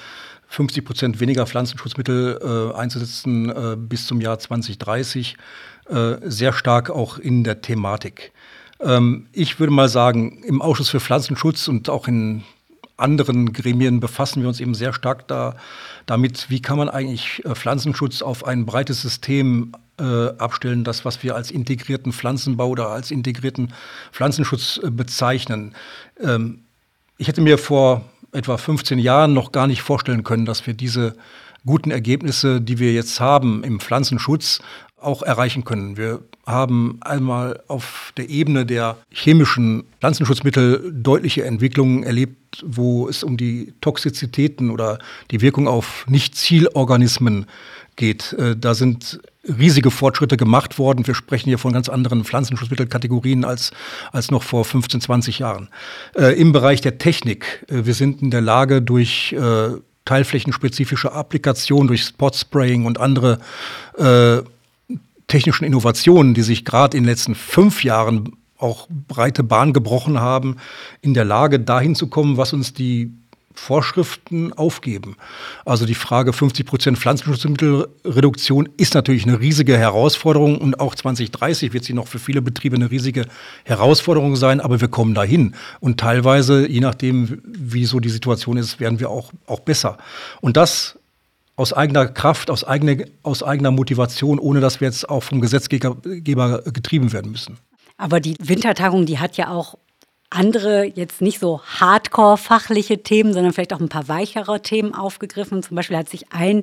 50 0.49 0.85
Prozent 0.85 1.21
weniger 1.21 1.47
Pflanzenschutzmittel 1.47 2.73
äh, 2.73 2.77
einzusetzen 2.77 3.51
äh, 3.51 3.77
bis 3.77 4.07
zum 4.07 4.21
Jahr 4.21 4.39
2030, 4.39 5.37
äh, 5.89 6.17
sehr 6.23 6.53
stark 6.53 6.91
auch 6.91 7.19
in 7.19 7.45
der 7.45 7.61
Thematik. 7.61 8.33
Ähm, 8.81 9.27
ich 9.33 9.61
würde 9.61 9.73
mal 9.73 9.89
sagen, 9.89 10.43
im 10.45 10.63
Ausschuss 10.63 10.89
für 10.89 11.01
Pflanzenschutz 11.01 11.69
und 11.69 11.91
auch 11.91 12.09
in 12.09 12.45
anderen 12.97 13.53
Gremien 13.53 14.01
befassen 14.01 14.43
wir 14.43 14.49
uns 14.49 14.61
eben 14.61 14.75
sehr 14.75 14.93
stark 14.93 15.29
da, 15.29 15.57
damit, 16.07 16.51
wie 16.51 16.63
kann 16.63 16.79
man 16.79 16.89
eigentlich 16.89 17.45
äh, 17.45 17.55
Pflanzenschutz 17.55 18.23
auf 18.23 18.47
ein 18.47 18.65
breites 18.65 19.03
System 19.03 19.73
äh, 19.99 20.29
abstellen, 20.39 20.85
das, 20.85 21.05
was 21.05 21.23
wir 21.23 21.35
als 21.35 21.51
integrierten 21.51 22.13
Pflanzenbau 22.13 22.69
oder 22.69 22.89
als 22.89 23.11
integrierten 23.11 23.73
Pflanzenschutz 24.13 24.81
äh, 24.83 24.91
bezeichnen. 24.91 25.75
Ähm, 26.21 26.61
ich 27.17 27.29
hätte 27.29 27.41
mir 27.41 27.59
vor 27.59 28.05
etwa 28.33 28.57
15 28.57 28.99
Jahren 28.99 29.33
noch 29.33 29.53
gar 29.53 29.67
nicht 29.67 29.83
vorstellen 29.83 30.25
können, 30.25 30.47
dass 30.47 30.67
wir 30.67 30.75
diese 30.75 31.17
guten 31.67 31.91
Ergebnisse, 31.91 32.61
die 32.61 32.79
wir 32.79 32.93
jetzt 32.93 33.21
haben 33.21 33.65
im 33.65 33.81
Pflanzenschutz, 33.81 34.61
auch 35.01 35.23
erreichen 35.23 35.65
können. 35.65 35.97
Wir 35.97 36.21
haben 36.47 36.99
einmal 37.03 37.63
auf 37.69 38.13
der 38.17 38.29
Ebene 38.29 38.67
der 38.67 38.97
chemischen 39.11 39.85
Pflanzenschutzmittel 40.01 40.93
deutliche 40.93 41.45
Entwicklungen 41.45 42.03
erlebt, 42.03 42.65
wo 42.65 43.09
es 43.09 43.23
um 43.23 43.37
die 43.37 43.75
Toxizitäten 43.81 44.71
oder 44.71 44.99
die 45.31 45.41
Wirkung 45.41 45.69
auf 45.69 46.05
Nicht-Zielorganismen 46.09 47.47
geht. 47.97 48.33
Äh, 48.33 48.57
da 48.57 48.75
sind 48.75 49.21
riesige 49.45 49.91
Fortschritte 49.91 50.37
gemacht 50.37 50.79
worden. 50.79 51.07
Wir 51.07 51.15
sprechen 51.15 51.49
hier 51.49 51.59
von 51.59 51.73
ganz 51.73 51.89
anderen 51.89 52.25
Pflanzenschutzmittelkategorien 52.25 53.45
als, 53.45 53.71
als 54.13 54.31
noch 54.31 54.43
vor 54.43 54.65
15, 54.65 55.01
20 55.01 55.39
Jahren. 55.39 55.69
Äh, 56.17 56.39
Im 56.41 56.53
Bereich 56.53 56.81
der 56.81 56.99
Technik, 56.99 57.65
äh, 57.69 57.87
wir 57.87 57.95
sind 57.95 58.21
in 58.23 58.31
der 58.31 58.41
Lage, 58.41 58.83
durch 58.83 59.33
äh, 59.33 59.71
teilflächenspezifische 60.05 61.13
Applikationen, 61.13 61.87
durch 61.87 62.03
Spotspraying 62.03 62.85
und 62.87 62.99
andere 62.99 63.39
äh, 63.97 64.39
technischen 65.27 65.65
Innovationen, 65.65 66.35
die 66.35 66.43
sich 66.43 66.65
gerade 66.65 66.97
in 66.97 67.05
den 67.05 67.11
letzten 67.11 67.35
fünf 67.35 67.85
Jahren 67.85 68.37
auch 68.57 68.89
breite 68.91 69.45
Bahn 69.45 69.73
gebrochen 69.73 70.19
haben, 70.19 70.57
in 71.01 71.15
der 71.15 71.25
Lage, 71.25 71.61
dahin 71.61 71.95
zu 71.95 72.09
kommen, 72.09 72.37
was 72.37 72.53
uns 72.53 72.73
die 72.73 73.13
Vorschriften 73.55 74.53
aufgeben. 74.53 75.17
Also 75.65 75.85
die 75.85 75.95
Frage 75.95 76.33
50 76.33 76.67
Prozent 76.67 76.99
Pflanzenschutzmittelreduktion 76.99 78.69
ist 78.77 78.95
natürlich 78.95 79.25
eine 79.25 79.41
riesige 79.41 79.77
Herausforderung 79.77 80.59
und 80.59 80.81
auch 80.81 80.95
2030 80.95 81.73
wird 81.73 81.85
sie 81.85 81.93
noch 81.93 82.09
für 82.09 82.19
viele 82.19 82.41
Betriebe 82.41 82.77
eine 82.77 82.91
riesige 82.91 83.27
Herausforderung 83.65 84.37
sein, 84.37 84.61
aber 84.61 84.81
wir 84.81 84.89
kommen 84.89 85.15
dahin. 85.15 85.55
Und 85.81 85.99
teilweise, 85.99 86.69
je 86.69 86.81
nachdem, 86.81 87.43
wie 87.45 87.85
so 87.85 88.01
die 88.01 88.11
Situation 88.11 88.57
ist, 88.57 88.81
werden 88.81 89.01
wir 89.01 89.11
auch, 89.11 89.33
auch 89.47 89.61
besser. 89.61 89.99
Und 90.41 90.57
das 90.57 90.99
aus 91.57 91.73
eigener 91.73 92.07
Kraft, 92.07 92.51
aus 92.51 92.63
eigener, 92.63 93.05
aus 93.25 93.43
eigener 93.43 93.73
Motivation, 93.73 94.39
ohne 94.39 94.61
dass 94.61 94.81
wir 94.81 94.87
jetzt 94.87 95.09
auch 95.09 95.25
vom 95.25 95.41
Gesetzgeber 95.41 96.63
getrieben 96.63 97.13
werden 97.13 97.33
müssen. 97.33 97.59
Aber 97.97 98.21
die 98.21 98.37
Wintertagung, 98.41 99.07
die 99.07 99.19
hat 99.19 99.37
ja 99.37 99.49
auch 99.51 99.77
andere, 100.31 100.85
jetzt 100.85 101.21
nicht 101.21 101.39
so 101.39 101.63
hardcore-fachliche 101.63 103.03
Themen, 103.03 103.33
sondern 103.33 103.53
vielleicht 103.53 103.73
auch 103.73 103.81
ein 103.81 103.89
paar 103.89 104.09
weichere 104.09 104.61
Themen 104.61 104.95
aufgegriffen. 104.95 105.63
Zum 105.63 105.77
Beispiel 105.77 105.97
hat 105.97 106.09
sich 106.09 106.33
ein 106.33 106.63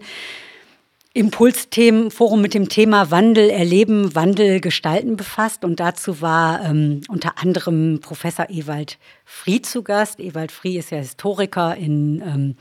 Impulsthemenforum 1.13 2.41
mit 2.41 2.53
dem 2.53 2.67
Thema 2.67 3.09
Wandel 3.09 3.49
erleben, 3.49 4.13
Wandel 4.15 4.59
gestalten 4.59 5.15
befasst. 5.15 5.63
Und 5.63 5.79
dazu 5.79 6.21
war 6.21 6.63
ähm, 6.65 7.01
unter 7.07 7.39
anderem 7.39 7.99
Professor 8.01 8.49
Ewald 8.49 8.97
Fried 9.23 9.65
zu 9.65 9.81
Gast. 9.81 10.19
Ewald 10.19 10.51
Fried 10.51 10.77
ist 10.77 10.91
ja 10.91 10.97
Historiker 10.97 11.75
in 11.75 12.21
ähm, 12.21 12.55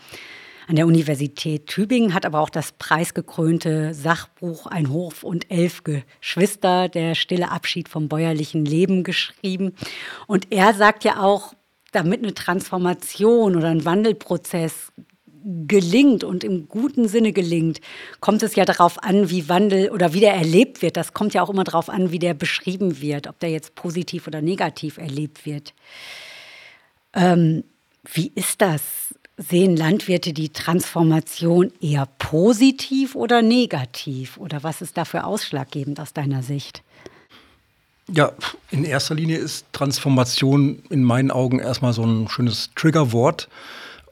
an 0.67 0.77
der 0.77 0.87
Universität 0.87 1.67
Tübingen, 1.67 2.15
hat 2.15 2.27
aber 2.27 2.41
auch 2.41 2.51
das 2.51 2.73
preisgekrönte 2.73 3.95
Sachbuch 3.95 4.67
Ein 4.67 4.91
Hof 4.91 5.23
und 5.23 5.51
elf 5.51 5.83
Geschwister, 5.85 6.89
der 6.89 7.15
stille 7.15 7.51
Abschied 7.51 7.89
vom 7.89 8.09
bäuerlichen 8.09 8.65
Leben 8.65 9.05
geschrieben. 9.05 9.75
Und 10.27 10.49
er 10.51 10.75
sagt 10.75 11.05
ja 11.05 11.21
auch, 11.21 11.55
damit 11.93 12.23
eine 12.23 12.35
Transformation 12.35 13.57
oder 13.57 13.69
ein 13.69 13.85
Wandelprozess 13.85 14.93
gelingt 15.45 16.25
und 16.25 16.43
im 16.43 16.69
guten 16.69 17.07
Sinne 17.07 17.33
gelingt, 17.33 17.81
kommt 18.21 18.43
es 18.43 18.57
ja 18.57 18.65
darauf 18.65 19.03
an, 19.03 19.29
wie 19.29 19.49
Wandel 19.49 19.91
oder 19.91 20.15
wie 20.15 20.21
der 20.21 20.35
erlebt 20.35 20.81
wird. 20.81 20.97
Das 20.97 21.13
kommt 21.13 21.35
ja 21.35 21.43
auch 21.43 21.51
immer 21.51 21.65
darauf 21.65 21.91
an, 21.91 22.11
wie 22.11 22.19
der 22.19 22.33
beschrieben 22.33 23.03
wird, 23.03 23.27
ob 23.27 23.39
der 23.41 23.51
jetzt 23.51 23.75
positiv 23.75 24.27
oder 24.27 24.41
negativ 24.41 24.97
erlebt 24.97 25.45
wird. 25.45 25.75
Ähm, 27.13 27.65
wie 28.11 28.33
ist 28.35 28.63
das? 28.63 29.15
Sehen 29.37 29.77
Landwirte 29.77 30.33
die 30.33 30.51
Transformation 30.51 31.73
eher 31.81 32.07
positiv 32.19 33.17
oder 33.17 33.43
negativ? 33.43 34.37
Oder 34.37 34.63
was 34.63 34.81
ist 34.81 34.97
dafür 34.97 35.27
ausschlaggebend 35.27 35.99
aus 35.99 36.13
deiner 36.13 36.43
Sicht? 36.43 36.83
Ja, 38.13 38.33
in 38.71 38.85
erster 38.85 39.15
Linie 39.15 39.39
ist 39.39 39.67
Transformation 39.73 40.83
in 40.91 41.03
meinen 41.03 41.31
Augen 41.31 41.59
erstmal 41.59 41.93
so 41.93 42.05
ein 42.05 42.29
schönes 42.29 42.71
Triggerwort. 42.77 43.49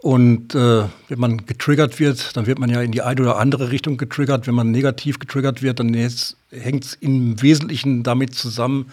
Und 0.00 0.56
äh, 0.56 0.84
wenn 1.08 1.18
man 1.18 1.46
getriggert 1.46 2.00
wird, 2.00 2.36
dann 2.36 2.46
wird 2.46 2.58
man 2.58 2.68
ja 2.68 2.82
in 2.82 2.90
die 2.90 3.02
eine 3.02 3.20
oder 3.20 3.38
andere 3.38 3.70
Richtung 3.70 3.98
getriggert. 3.98 4.48
Wenn 4.48 4.54
man 4.56 4.72
negativ 4.72 5.20
getriggert 5.20 5.62
wird, 5.62 5.78
dann 5.78 5.94
hängt 5.94 6.84
es 6.84 6.94
im 6.94 7.40
Wesentlichen 7.40 8.02
damit 8.02 8.34
zusammen, 8.34 8.90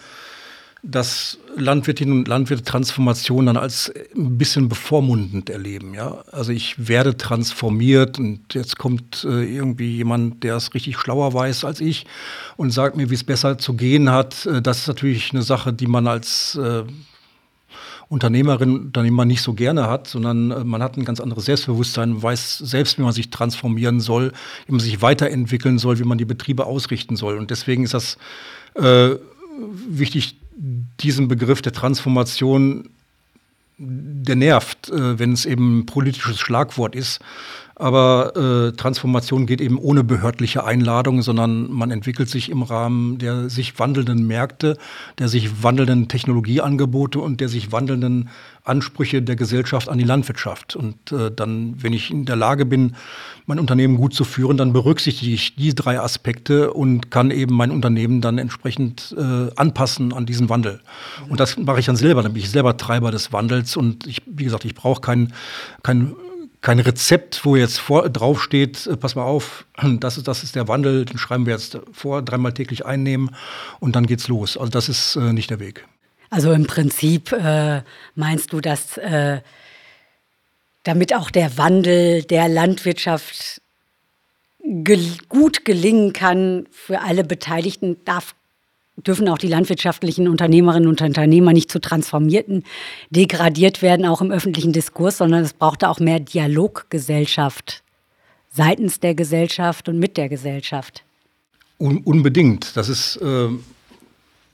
dass 0.82 1.38
Landwirtinnen 1.56 2.20
und 2.20 2.28
Landwirte 2.28 2.62
Transformation 2.62 3.46
dann 3.46 3.56
als 3.56 3.92
ein 4.16 4.38
bisschen 4.38 4.68
bevormundend 4.68 5.50
erleben. 5.50 5.94
Ja? 5.94 6.24
Also 6.32 6.52
ich 6.52 6.88
werde 6.88 7.16
transformiert 7.16 8.18
und 8.18 8.54
jetzt 8.54 8.78
kommt 8.78 9.24
äh, 9.24 9.44
irgendwie 9.44 9.96
jemand, 9.96 10.42
der 10.42 10.56
es 10.56 10.72
richtig 10.72 10.96
schlauer 10.96 11.34
weiß 11.34 11.64
als 11.64 11.80
ich 11.80 12.06
und 12.56 12.70
sagt 12.70 12.96
mir, 12.96 13.10
wie 13.10 13.14
es 13.14 13.24
besser 13.24 13.58
zu 13.58 13.74
gehen 13.74 14.10
hat. 14.10 14.46
Äh, 14.46 14.62
das 14.62 14.80
ist 14.80 14.88
natürlich 14.88 15.32
eine 15.32 15.42
Sache, 15.42 15.72
die 15.72 15.86
man 15.86 16.06
als 16.06 16.54
äh, 16.56 16.84
Unternehmerin, 18.08 18.86
Unternehmer 18.86 19.24
nicht 19.24 19.42
so 19.42 19.52
gerne 19.52 19.86
hat, 19.86 20.08
sondern 20.08 20.50
äh, 20.50 20.64
man 20.64 20.82
hat 20.82 20.96
ein 20.96 21.04
ganz 21.04 21.20
anderes 21.20 21.44
Selbstbewusstsein, 21.44 22.22
weiß 22.22 22.58
selbst, 22.58 22.98
wie 22.98 23.02
man 23.02 23.12
sich 23.12 23.30
transformieren 23.30 24.00
soll, 24.00 24.32
wie 24.66 24.72
man 24.72 24.80
sich 24.80 25.02
weiterentwickeln 25.02 25.78
soll, 25.78 25.98
wie 25.98 26.04
man 26.04 26.18
die 26.18 26.24
Betriebe 26.24 26.64
ausrichten 26.64 27.16
soll. 27.16 27.38
Und 27.38 27.50
deswegen 27.50 27.84
ist 27.84 27.94
das 27.94 28.18
äh, 28.74 29.10
wichtig, 29.88 30.36
diesen 31.02 31.28
Begriff 31.28 31.62
der 31.62 31.72
Transformation, 31.72 32.90
der 33.78 34.36
nervt, 34.36 34.90
äh, 34.90 35.18
wenn 35.18 35.32
es 35.32 35.46
eben 35.46 35.80
ein 35.80 35.86
politisches 35.86 36.38
Schlagwort 36.38 36.94
ist. 36.94 37.20
Aber 37.80 38.36
äh, 38.36 38.76
Transformation 38.76 39.46
geht 39.46 39.62
eben 39.62 39.78
ohne 39.78 40.04
behördliche 40.04 40.64
Einladung, 40.64 41.22
sondern 41.22 41.72
man 41.72 41.90
entwickelt 41.90 42.28
sich 42.28 42.50
im 42.50 42.62
Rahmen 42.62 43.16
der 43.16 43.48
sich 43.48 43.78
wandelnden 43.78 44.26
Märkte, 44.26 44.76
der 45.18 45.28
sich 45.28 45.62
wandelnden 45.62 46.06
Technologieangebote 46.06 47.18
und 47.20 47.40
der 47.40 47.48
sich 47.48 47.72
wandelnden 47.72 48.28
Ansprüche 48.64 49.22
der 49.22 49.34
Gesellschaft 49.34 49.88
an 49.88 49.96
die 49.96 50.04
Landwirtschaft. 50.04 50.76
Und 50.76 51.10
äh, 51.10 51.30
dann, 51.34 51.82
wenn 51.82 51.94
ich 51.94 52.10
in 52.10 52.26
der 52.26 52.36
Lage 52.36 52.66
bin, 52.66 52.96
mein 53.46 53.58
Unternehmen 53.58 53.96
gut 53.96 54.12
zu 54.12 54.24
führen, 54.24 54.58
dann 54.58 54.74
berücksichtige 54.74 55.32
ich 55.32 55.56
die 55.56 55.74
drei 55.74 55.98
Aspekte 55.98 56.74
und 56.74 57.10
kann 57.10 57.30
eben 57.30 57.54
mein 57.54 57.70
Unternehmen 57.70 58.20
dann 58.20 58.36
entsprechend 58.36 59.16
äh, 59.16 59.50
anpassen 59.56 60.12
an 60.12 60.26
diesen 60.26 60.50
Wandel. 60.50 60.80
Und 61.30 61.40
das 61.40 61.56
mache 61.56 61.80
ich 61.80 61.86
dann 61.86 61.96
selber, 61.96 62.22
dann 62.22 62.34
bin 62.34 62.42
ich 62.42 62.50
selber 62.50 62.76
Treiber 62.76 63.10
des 63.10 63.32
Wandels 63.32 63.74
und 63.74 64.06
ich, 64.06 64.20
wie 64.26 64.44
gesagt, 64.44 64.66
ich 64.66 64.74
brauche 64.74 65.00
kein, 65.00 65.32
kein 65.82 66.14
kein 66.60 66.78
Rezept, 66.78 67.44
wo 67.44 67.56
jetzt 67.56 67.78
vor, 67.78 68.08
draufsteht, 68.08 68.86
äh, 68.86 68.96
pass 68.96 69.14
mal 69.14 69.24
auf, 69.24 69.64
das 69.82 70.18
ist, 70.18 70.28
das 70.28 70.42
ist 70.42 70.56
der 70.56 70.68
Wandel, 70.68 71.04
den 71.04 71.18
schreiben 71.18 71.46
wir 71.46 71.54
jetzt 71.54 71.78
vor, 71.92 72.22
dreimal 72.22 72.52
täglich 72.52 72.84
einnehmen 72.84 73.34
und 73.80 73.96
dann 73.96 74.06
geht's 74.06 74.28
los. 74.28 74.56
Also 74.56 74.70
das 74.70 74.88
ist 74.88 75.16
äh, 75.16 75.32
nicht 75.32 75.50
der 75.50 75.60
Weg. 75.60 75.86
Also 76.28 76.52
im 76.52 76.66
Prinzip 76.66 77.32
äh, 77.32 77.82
meinst 78.14 78.52
du, 78.52 78.60
dass 78.60 78.96
äh, 78.98 79.40
damit 80.84 81.14
auch 81.14 81.30
der 81.30 81.58
Wandel 81.58 82.22
der 82.22 82.48
Landwirtschaft 82.48 83.60
gel 84.62 85.16
gut 85.28 85.64
gelingen 85.64 86.12
kann 86.12 86.66
für 86.70 87.00
alle 87.00 87.24
Beteiligten, 87.24 87.96
darf 88.04 88.34
dürfen 89.06 89.28
auch 89.28 89.38
die 89.38 89.48
landwirtschaftlichen 89.48 90.28
Unternehmerinnen 90.28 90.88
und 90.88 91.00
Unternehmer 91.00 91.52
nicht 91.52 91.70
zu 91.70 91.80
Transformierten 91.80 92.64
degradiert 93.10 93.82
werden, 93.82 94.06
auch 94.06 94.20
im 94.20 94.30
öffentlichen 94.30 94.72
Diskurs, 94.72 95.18
sondern 95.18 95.42
es 95.42 95.52
braucht 95.52 95.84
auch 95.84 96.00
mehr 96.00 96.20
Dialoggesellschaft 96.20 97.82
seitens 98.52 99.00
der 99.00 99.14
Gesellschaft 99.14 99.88
und 99.88 99.98
mit 99.98 100.16
der 100.16 100.28
Gesellschaft. 100.28 101.04
Un 101.78 101.98
unbedingt. 101.98 102.76
Das 102.76 102.88
ist, 102.88 103.16
äh, 103.16 103.48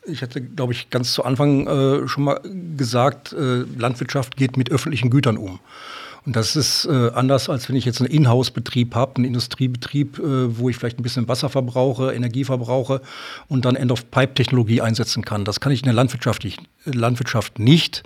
ich 0.06 0.22
hatte, 0.22 0.40
glaube 0.40 0.72
ich, 0.72 0.90
ganz 0.90 1.12
zu 1.12 1.24
Anfang 1.24 1.66
äh, 1.66 2.08
schon 2.08 2.24
mal 2.24 2.40
gesagt, 2.76 3.32
äh, 3.32 3.64
Landwirtschaft 3.76 4.36
geht 4.36 4.56
mit 4.56 4.70
öffentlichen 4.70 5.10
Gütern 5.10 5.38
um. 5.38 5.58
Und 6.26 6.34
das 6.34 6.56
ist 6.56 6.86
äh, 6.86 7.10
anders, 7.14 7.48
als 7.48 7.68
wenn 7.68 7.76
ich 7.76 7.84
jetzt 7.84 8.00
einen 8.00 8.10
Inhouse-Betrieb 8.10 8.96
habe, 8.96 9.16
einen 9.16 9.24
Industriebetrieb, 9.26 10.18
äh, 10.18 10.58
wo 10.58 10.68
ich 10.68 10.76
vielleicht 10.76 10.98
ein 10.98 11.04
bisschen 11.04 11.28
Wasser 11.28 11.48
verbrauche, 11.48 12.12
Energie 12.12 12.42
verbrauche 12.42 13.00
und 13.46 13.64
dann 13.64 13.76
End-of-Pipe-Technologie 13.76 14.80
einsetzen 14.80 15.24
kann. 15.24 15.44
Das 15.44 15.60
kann 15.60 15.70
ich 15.70 15.80
in 15.80 15.84
der 15.84 15.94
Landwirtschaft, 15.94 16.44
Landwirtschaft 16.84 17.60
nicht. 17.60 18.02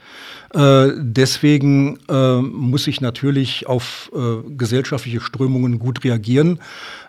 Äh, 0.53 0.89
deswegen 0.99 1.99
äh, 2.11 2.37
muss 2.43 2.87
ich 2.87 3.01
natürlich 3.01 3.67
auf 3.67 4.13
äh, 4.15 4.51
gesellschaftliche 4.51 5.23
Strömungen 5.23 5.79
gut 5.79 6.05
reagieren. 6.05 6.61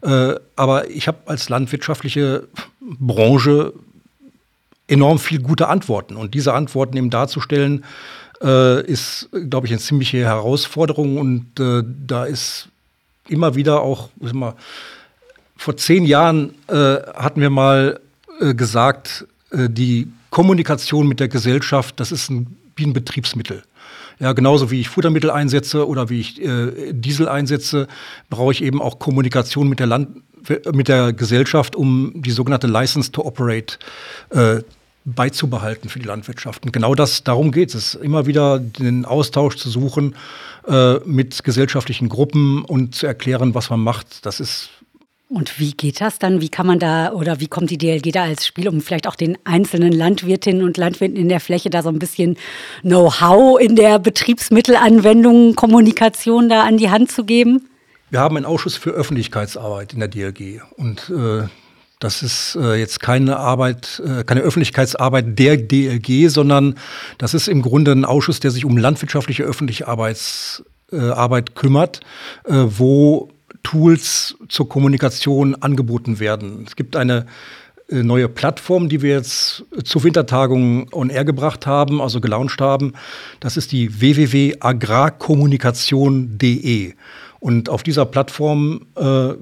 Äh, 0.02 0.36
aber 0.56 0.90
ich 0.90 1.10
habe 1.10 1.18
als 1.26 1.50
landwirtschaftliche 1.50 2.48
Branche 2.80 3.74
enorm 4.88 5.20
viel 5.20 5.42
gute 5.42 5.68
Antworten. 5.68 6.16
Und 6.16 6.34
diese 6.34 6.54
Antworten 6.54 6.96
eben 6.96 7.10
darzustellen, 7.10 7.84
äh, 8.42 8.86
ist, 8.86 9.30
glaube 9.50 9.68
ich, 9.68 9.74
eine 9.74 9.82
ziemliche 9.82 10.20
Herausforderung 10.20 11.18
und 11.18 11.60
äh, 11.60 11.84
da 12.08 12.26
ist 12.26 12.70
immer 13.28 13.56
wieder 13.56 13.82
auch, 13.82 14.10
mal, 14.20 14.56
vor 15.58 15.78
zehn 15.78 16.06
Jahren 16.06 16.56
äh, 16.68 16.98
hatten 17.16 17.42
wir 17.42 17.50
mal 17.50 18.00
äh, 18.40 18.54
gesagt, 18.54 19.26
äh, 19.52 19.70
die 19.70 20.08
Kommunikation 20.32 21.08
mit 21.08 21.20
der 21.20 21.28
Gesellschaft, 21.28 22.00
das 22.00 22.12
ist 22.12 22.30
ein, 22.30 22.58
wie 22.76 22.86
ein 22.86 22.94
Betriebsmittel. 22.94 23.64
Ja, 24.20 24.34
genauso 24.34 24.70
wie 24.70 24.80
ich 24.80 24.90
Futtermittel 24.90 25.32
einsetze 25.32 25.88
oder 25.88 26.10
wie 26.10 26.20
ich 26.20 26.42
äh, 26.42 26.94
Diesel 26.94 27.28
einsetze, 27.28 27.88
brauche 28.30 28.52
ich 28.52 28.64
eben 28.64 28.82
auch 28.82 29.00
Kommunikation 29.00 29.68
mit 29.68 29.80
der, 29.80 29.88
Land 29.88 30.22
mit 30.74 30.88
der 30.88 31.12
Gesellschaft, 31.14 31.76
um 31.76 32.14
die 32.16 32.32
sogenannte 32.32 32.68
License 32.68 33.12
to 33.12 33.26
Operate 33.26 33.78
äh, 34.30 34.62
beizubehalten 35.06 35.90
für 35.90 36.00
die 36.00 36.06
Landwirtschaft. 36.06 36.66
Und 36.66 36.74
genau 36.74 36.96
das, 36.96 37.24
darum 37.24 37.52
geht 37.52 37.74
es, 37.74 37.96
immer 37.96 38.26
wieder 38.26 38.60
den 38.60 39.06
Austausch 39.06 39.58
zu 39.58 39.70
suchen 39.70 40.16
äh, 40.68 40.96
mit 41.06 41.44
gesellschaftlichen 41.44 42.10
Gruppen 42.10 42.64
und 42.64 42.96
zu 42.96 43.08
erklären, 43.08 43.56
was 43.56 43.70
man 43.70 43.80
macht. 43.80 44.26
Das 44.26 44.40
ist 44.40 44.70
und 45.32 45.60
wie 45.62 45.72
geht 45.72 46.02
das 46.02 46.20
dann? 46.20 46.42
Wie 46.42 46.50
kann 46.50 46.68
man 46.68 46.78
da 46.78 47.14
oder 47.14 47.40
wie 47.40 47.48
kommt 47.48 47.70
die 47.70 47.78
DLG 47.78 48.12
da 48.12 48.24
als 48.24 48.46
Spiel, 48.46 48.68
um 48.68 48.82
vielleicht 48.82 49.08
auch 49.08 49.16
den 49.16 49.38
einzelnen 49.46 49.94
Landwirtinnen 49.94 50.62
und 50.62 50.76
Landwirten 50.76 51.16
in 51.16 51.30
der 51.30 51.40
Fläche 51.40 51.70
da 51.70 51.82
so 51.82 51.88
ein 51.88 52.00
bisschen 52.00 52.36
Know-how 52.82 53.58
in 53.58 53.78
der 53.78 53.98
Betriebsmittelanwendung, 53.98 55.56
Kommunikation 55.56 56.50
da 56.50 56.64
an 56.64 56.76
die 56.76 56.90
Hand 56.90 57.14
zu 57.14 57.24
geben? 57.24 57.70
Wir 58.10 58.20
haben 58.20 58.36
einen 58.36 58.46
Ausschuss 58.46 58.76
für 58.76 58.90
Öffentlichkeitsarbeit 58.90 59.94
in 59.94 60.00
der 60.00 60.10
DLG 60.10 60.60
und 60.76 61.10
äh, 61.10 61.48
das 62.02 62.22
ist 62.24 62.58
äh, 62.60 62.76
jetzt 62.76 63.00
keine 63.00 63.38
Arbeit, 63.38 64.02
äh, 64.06 64.24
keine 64.24 64.42
Öffentlichkeitsarbeit 64.42 65.38
der 65.38 65.56
DLG, 65.56 66.30
sondern 66.30 66.74
das 67.20 67.36
ist 67.36 67.48
im 67.48 67.62
Grunde 67.62 67.92
ein 67.92 68.06
Ausschuss, 68.06 68.40
der 68.40 68.50
sich 68.50 68.66
um 68.66 68.76
landwirtschaftliche 68.76 69.44
öffentliche 69.44 69.88
Arbeits, 69.88 70.64
äh, 70.92 70.98
Arbeit 70.98 71.54
kümmert, 71.56 72.00
äh, 72.46 72.54
wo 72.56 73.30
Tools 73.62 74.36
zur 74.50 74.68
Kommunikation 74.68 75.54
angeboten 75.54 76.20
werden. 76.20 76.64
Es 76.66 76.76
gibt 76.76 76.96
eine 76.96 77.28
äh, 77.88 78.02
neue 78.02 78.28
Plattform, 78.28 78.90
die 78.90 79.04
wir 79.04 79.12
jetzt 79.12 79.64
zur 79.84 80.04
Wintertagung 80.04 80.92
on 80.92 81.12
air 81.12 81.24
gebracht 81.24 81.68
haben, 81.68 82.02
also 82.02 82.20
gelauncht 82.20 82.62
haben. 82.62 82.94
Das 83.40 83.58
ist 83.58 83.72
die 83.72 84.02
www.agrarkommunikation.de. 84.02 86.94
Und 87.40 87.70
auf 87.70 87.84
dieser 87.84 88.08
Plattform 88.08 88.88
äh, 88.96 89.36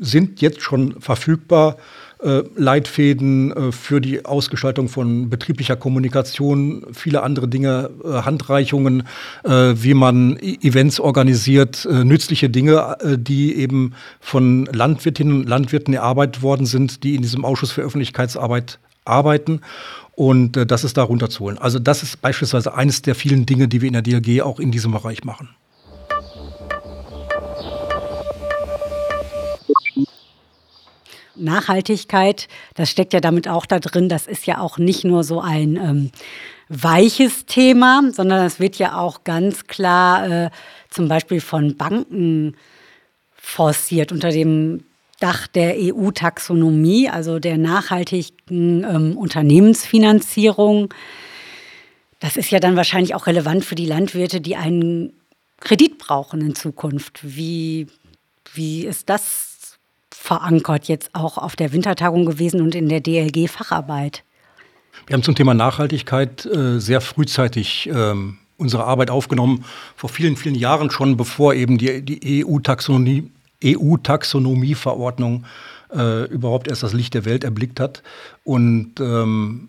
sind 0.00 0.40
jetzt 0.40 0.62
schon 0.62 1.00
verfügbar 1.00 1.76
äh, 2.22 2.42
Leitfäden 2.54 3.50
äh, 3.50 3.72
für 3.72 4.00
die 4.00 4.26
Ausgestaltung 4.26 4.90
von 4.90 5.30
betrieblicher 5.30 5.76
Kommunikation, 5.76 6.84
viele 6.92 7.22
andere 7.22 7.48
Dinge, 7.48 7.90
äh, 8.04 8.08
Handreichungen, 8.22 9.04
wie 9.42 9.94
man 9.94 10.36
e 10.40 10.58
Events 10.62 11.00
organisiert, 11.00 11.86
nützliche 11.90 12.50
Dinge, 12.50 12.96
die 13.02 13.54
eben 13.54 13.94
von 14.20 14.66
Landwirtinnen 14.66 15.40
und 15.40 15.48
Landwirten 15.48 15.94
erarbeitet 15.94 16.42
worden 16.42 16.66
sind, 16.66 17.04
die 17.04 17.14
in 17.14 17.22
diesem 17.22 17.44
Ausschuss 17.44 17.72
für 17.72 17.82
Öffentlichkeitsarbeit 17.82 18.78
arbeiten. 19.04 19.60
Und 20.14 20.52
das 20.70 20.84
ist 20.84 20.96
da 20.96 21.02
runterzuholen. 21.02 21.58
Also 21.58 21.78
das 21.78 22.02
ist 22.02 22.20
beispielsweise 22.20 22.74
eines 22.74 23.02
der 23.02 23.14
vielen 23.14 23.46
Dinge, 23.46 23.68
die 23.68 23.80
wir 23.80 23.88
in 23.88 23.94
der 23.94 24.02
DLG 24.02 24.42
auch 24.42 24.60
in 24.60 24.70
diesem 24.70 24.92
Bereich 24.92 25.24
machen. 25.24 25.48
Nachhaltigkeit, 31.40 32.48
das 32.74 32.90
steckt 32.90 33.12
ja 33.12 33.20
damit 33.20 33.48
auch 33.48 33.66
da 33.66 33.78
drin, 33.78 34.08
das 34.08 34.26
ist 34.26 34.46
ja 34.46 34.58
auch 34.58 34.78
nicht 34.78 35.04
nur 35.04 35.24
so 35.24 35.40
ein 35.40 35.76
ähm, 35.76 36.10
weiches 36.68 37.46
Thema, 37.46 38.02
sondern 38.12 38.46
es 38.46 38.60
wird 38.60 38.76
ja 38.76 38.98
auch 38.98 39.24
ganz 39.24 39.66
klar 39.66 40.28
äh, 40.28 40.50
zum 40.88 41.08
Beispiel 41.08 41.40
von 41.40 41.76
Banken 41.76 42.56
forciert 43.34 44.12
unter 44.12 44.30
dem 44.30 44.84
Dach 45.18 45.46
der 45.46 45.74
EU-Taxonomie, 45.76 47.10
also 47.10 47.38
der 47.38 47.58
nachhaltigen 47.58 48.84
ähm, 48.84 49.18
Unternehmensfinanzierung. 49.18 50.94
Das 52.20 52.36
ist 52.36 52.50
ja 52.50 52.58
dann 52.58 52.76
wahrscheinlich 52.76 53.14
auch 53.14 53.26
relevant 53.26 53.64
für 53.64 53.74
die 53.74 53.86
Landwirte, 53.86 54.40
die 54.40 54.56
einen 54.56 55.12
Kredit 55.60 55.98
brauchen 55.98 56.40
in 56.40 56.54
Zukunft. 56.54 57.20
Wie, 57.22 57.86
wie 58.54 58.86
ist 58.86 59.10
das 59.10 59.49
verankert 60.20 60.86
jetzt 60.86 61.10
auch 61.14 61.38
auf 61.38 61.56
der 61.56 61.72
Wintertagung 61.72 62.26
gewesen 62.26 62.60
und 62.60 62.74
in 62.74 62.90
der 62.90 63.00
DLG-Facharbeit? 63.00 64.22
Wir 65.06 65.14
haben 65.14 65.22
zum 65.22 65.34
Thema 65.34 65.54
Nachhaltigkeit 65.54 66.44
äh, 66.44 66.78
sehr 66.78 67.00
frühzeitig 67.00 67.88
ähm, 67.92 68.36
unsere 68.58 68.84
Arbeit 68.84 69.10
aufgenommen, 69.10 69.64
vor 69.96 70.10
vielen, 70.10 70.36
vielen 70.36 70.54
Jahren 70.54 70.90
schon, 70.90 71.16
bevor 71.16 71.54
eben 71.54 71.78
die, 71.78 72.02
die 72.02 72.44
EU-Taxonomie 72.44 73.30
EU-Taxonomie-Verordnung 73.64 75.44
äh, 75.94 76.24
überhaupt 76.26 76.68
erst 76.68 76.82
das 76.82 76.92
Licht 76.92 77.14
der 77.14 77.24
Welt 77.24 77.44
erblickt 77.44 77.80
hat. 77.80 78.02
Und 78.44 79.00
ähm, 79.00 79.68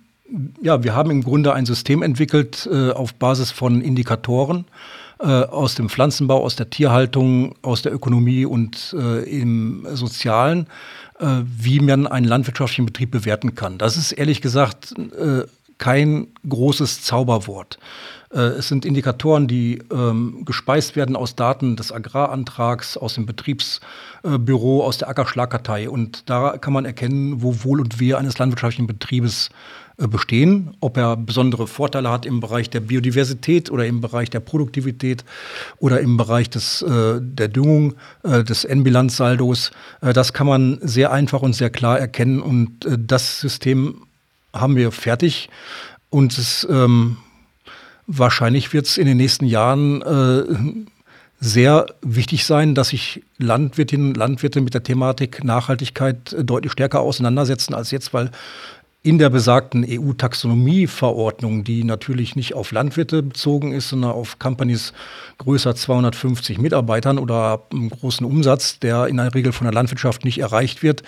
ja, 0.62 0.84
wir 0.84 0.96
haben 0.96 1.12
im 1.12 1.24
Grunde 1.24 1.54
ein 1.54 1.66
System 1.66 2.02
entwickelt 2.02 2.70
äh, 2.72 2.92
auf 2.92 3.14
Basis 3.14 3.52
von 3.52 3.82
Indikatoren, 3.82 4.66
äh, 5.22 5.26
aus 5.26 5.76
dem 5.76 5.90
Pflanzenbau, 5.90 6.44
aus 6.44 6.56
der 6.56 6.70
Tierhaltung, 6.70 7.56
aus 7.62 7.82
der 7.82 7.94
Ökonomie 7.94 8.46
und 8.46 8.96
äh, 8.98 9.24
im 9.24 9.86
Sozialen, 9.94 10.68
äh, 11.20 11.42
wie 11.44 11.80
man 11.80 12.08
einen 12.08 12.26
landwirtschaftlichen 12.26 12.86
Betrieb 12.86 13.12
bewerten 13.12 13.56
kann. 13.56 13.78
Das 13.78 13.98
ist 13.98 14.12
ehrlich 14.12 14.42
gesagt 14.42 14.94
äh, 14.98 15.44
kein 15.78 16.28
großes 16.48 17.02
Zauberwort. 17.02 17.80
Äh, 18.32 18.40
es 18.40 18.68
sind 18.68 18.86
Indikatoren, 18.86 19.48
die 19.48 19.82
ähm, 19.92 20.44
gespeist 20.46 20.96
werden 20.96 21.16
aus 21.16 21.36
Daten 21.36 21.76
des 21.76 21.92
Agrarantrags, 21.92 22.98
aus 22.98 23.16
dem 23.16 23.26
Betriebsbüro, 23.26 24.84
aus 24.84 25.00
der 25.00 25.10
Ackerschlagkartei. 25.10 25.90
Und 25.90 26.30
da 26.30 26.58
kann 26.58 26.74
man 26.74 26.86
erkennen, 26.86 27.42
wo 27.42 27.64
Wohl 27.64 27.82
und 27.82 28.00
Wehe 28.00 28.18
eines 28.18 28.38
landwirtschaftlichen 28.38 28.88
Betriebes 28.88 29.50
bestehen, 29.98 30.76
ob 30.80 30.98
er 30.98 31.18
besondere 31.18 31.68
Vorteile 31.68 32.10
hat 32.10 32.26
im 32.26 32.40
Bereich 32.40 32.70
der 32.70 32.80
Biodiversität 32.80 33.70
oder 33.70 33.86
im 33.86 34.02
Bereich 34.02 34.30
der 34.30 34.40
Produktivität 34.40 35.24
oder 35.80 36.00
im 36.02 36.18
Bereich 36.18 36.50
des, 36.50 36.82
äh, 36.82 37.20
der 37.22 37.48
Düngung, 37.48 37.96
äh, 38.24 38.44
des 38.44 38.66
N-Bilanzsaldos. 38.66 39.72
Äh, 40.02 40.14
das 40.14 40.34
kann 40.34 40.48
man 40.48 40.80
sehr 40.82 41.12
einfach 41.12 41.42
und 41.42 41.54
sehr 41.54 41.70
klar 41.70 42.00
erkennen 42.00 42.42
und 42.42 42.86
äh, 42.86 42.98
das 43.00 43.40
System 43.40 44.04
haben 44.54 44.76
wir 44.76 44.92
fertig 44.92 45.50
und 46.10 46.38
es, 46.38 46.68
ähm, 46.70 47.18
wahrscheinlich 48.08 48.74
wird 48.74 48.86
es 48.86 48.98
in 48.98 49.08
den 49.08 49.18
nächsten 49.18 49.46
Jahren 49.46 50.02
äh, 50.02 50.44
sehr 51.40 51.88
wichtig 52.02 52.46
sein, 52.46 52.76
dass 52.76 52.90
sich 52.90 53.24
Landwirtinnen 53.40 54.10
und 54.10 54.18
Landwirte 54.18 54.62
mit 54.62 54.76
der 54.76 54.84
Thematik 54.84 55.44
Nachhaltigkeit 55.44 56.36
deutlich 56.40 56.72
stärker 56.72 57.00
auseinandersetzen 57.00 57.74
als 57.74 57.90
jetzt, 57.90 58.14
weil 58.14 58.30
in 59.04 59.18
der 59.18 59.32
besagten 59.32 59.84
EU-Taxonomie-Verordnung, 59.88 61.64
die 61.64 61.84
natürlich 61.84 62.36
nicht 62.36 62.54
auf 62.54 62.72
Landwirte 62.72 63.24
bezogen 63.24 63.72
ist, 63.72 63.90
sondern 63.90 64.12
auf 64.12 64.38
Companies 64.38 64.94
größer 65.40 65.76
250 65.76 66.60
Mitarbeitern 66.60 67.18
oder 67.18 67.64
einem 67.72 67.90
großen 67.90 68.26
Umsatz, 68.26 68.78
der 68.78 69.08
in 69.08 69.18
der 69.18 69.34
Regel 69.34 69.54
von 69.54 69.66
der 69.66 69.74
Landwirtschaft 69.74 70.24
nicht 70.24 70.38
erreicht 70.38 70.84
wird. 70.84 71.02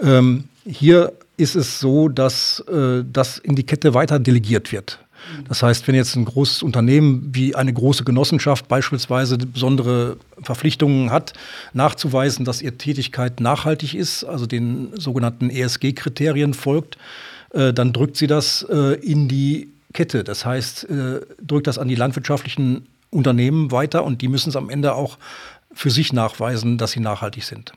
Ähm, 0.00 0.44
hier 0.64 1.12
ist 1.36 1.56
es 1.56 1.78
so, 1.78 2.08
dass 2.08 2.60
äh, 2.60 3.04
das 3.04 3.36
in 3.36 3.54
die 3.54 3.66
Kette 3.66 3.92
weiter 3.92 4.18
delegiert 4.18 4.72
wird. 4.72 4.98
Das 5.48 5.62
heißt, 5.62 5.86
wenn 5.88 5.94
jetzt 5.94 6.16
ein 6.16 6.24
großes 6.24 6.62
Unternehmen 6.62 7.30
wie 7.32 7.54
eine 7.54 7.72
große 7.72 8.04
Genossenschaft 8.04 8.68
beispielsweise 8.68 9.38
besondere 9.38 10.16
Verpflichtungen 10.42 11.10
hat, 11.10 11.32
nachzuweisen, 11.72 12.44
dass 12.44 12.62
ihre 12.62 12.76
Tätigkeit 12.76 13.40
nachhaltig 13.40 13.94
ist, 13.94 14.24
also 14.24 14.46
den 14.46 14.90
sogenannten 14.98 15.50
ESG-Kriterien 15.50 16.54
folgt, 16.54 16.98
äh, 17.50 17.72
dann 17.72 17.92
drückt 17.92 18.16
sie 18.16 18.26
das 18.26 18.66
äh, 18.70 18.94
in 19.00 19.28
die 19.28 19.72
Kette. 19.92 20.24
Das 20.24 20.44
heißt, 20.44 20.88
äh, 20.90 21.20
drückt 21.40 21.66
das 21.66 21.78
an 21.78 21.88
die 21.88 21.94
landwirtschaftlichen 21.94 22.86
Unternehmen 23.10 23.70
weiter 23.70 24.04
und 24.04 24.22
die 24.22 24.28
müssen 24.28 24.50
es 24.50 24.56
am 24.56 24.68
Ende 24.68 24.94
auch 24.94 25.18
für 25.72 25.90
sich 25.90 26.12
nachweisen, 26.12 26.78
dass 26.78 26.92
sie 26.92 27.00
nachhaltig 27.00 27.44
sind. 27.44 27.72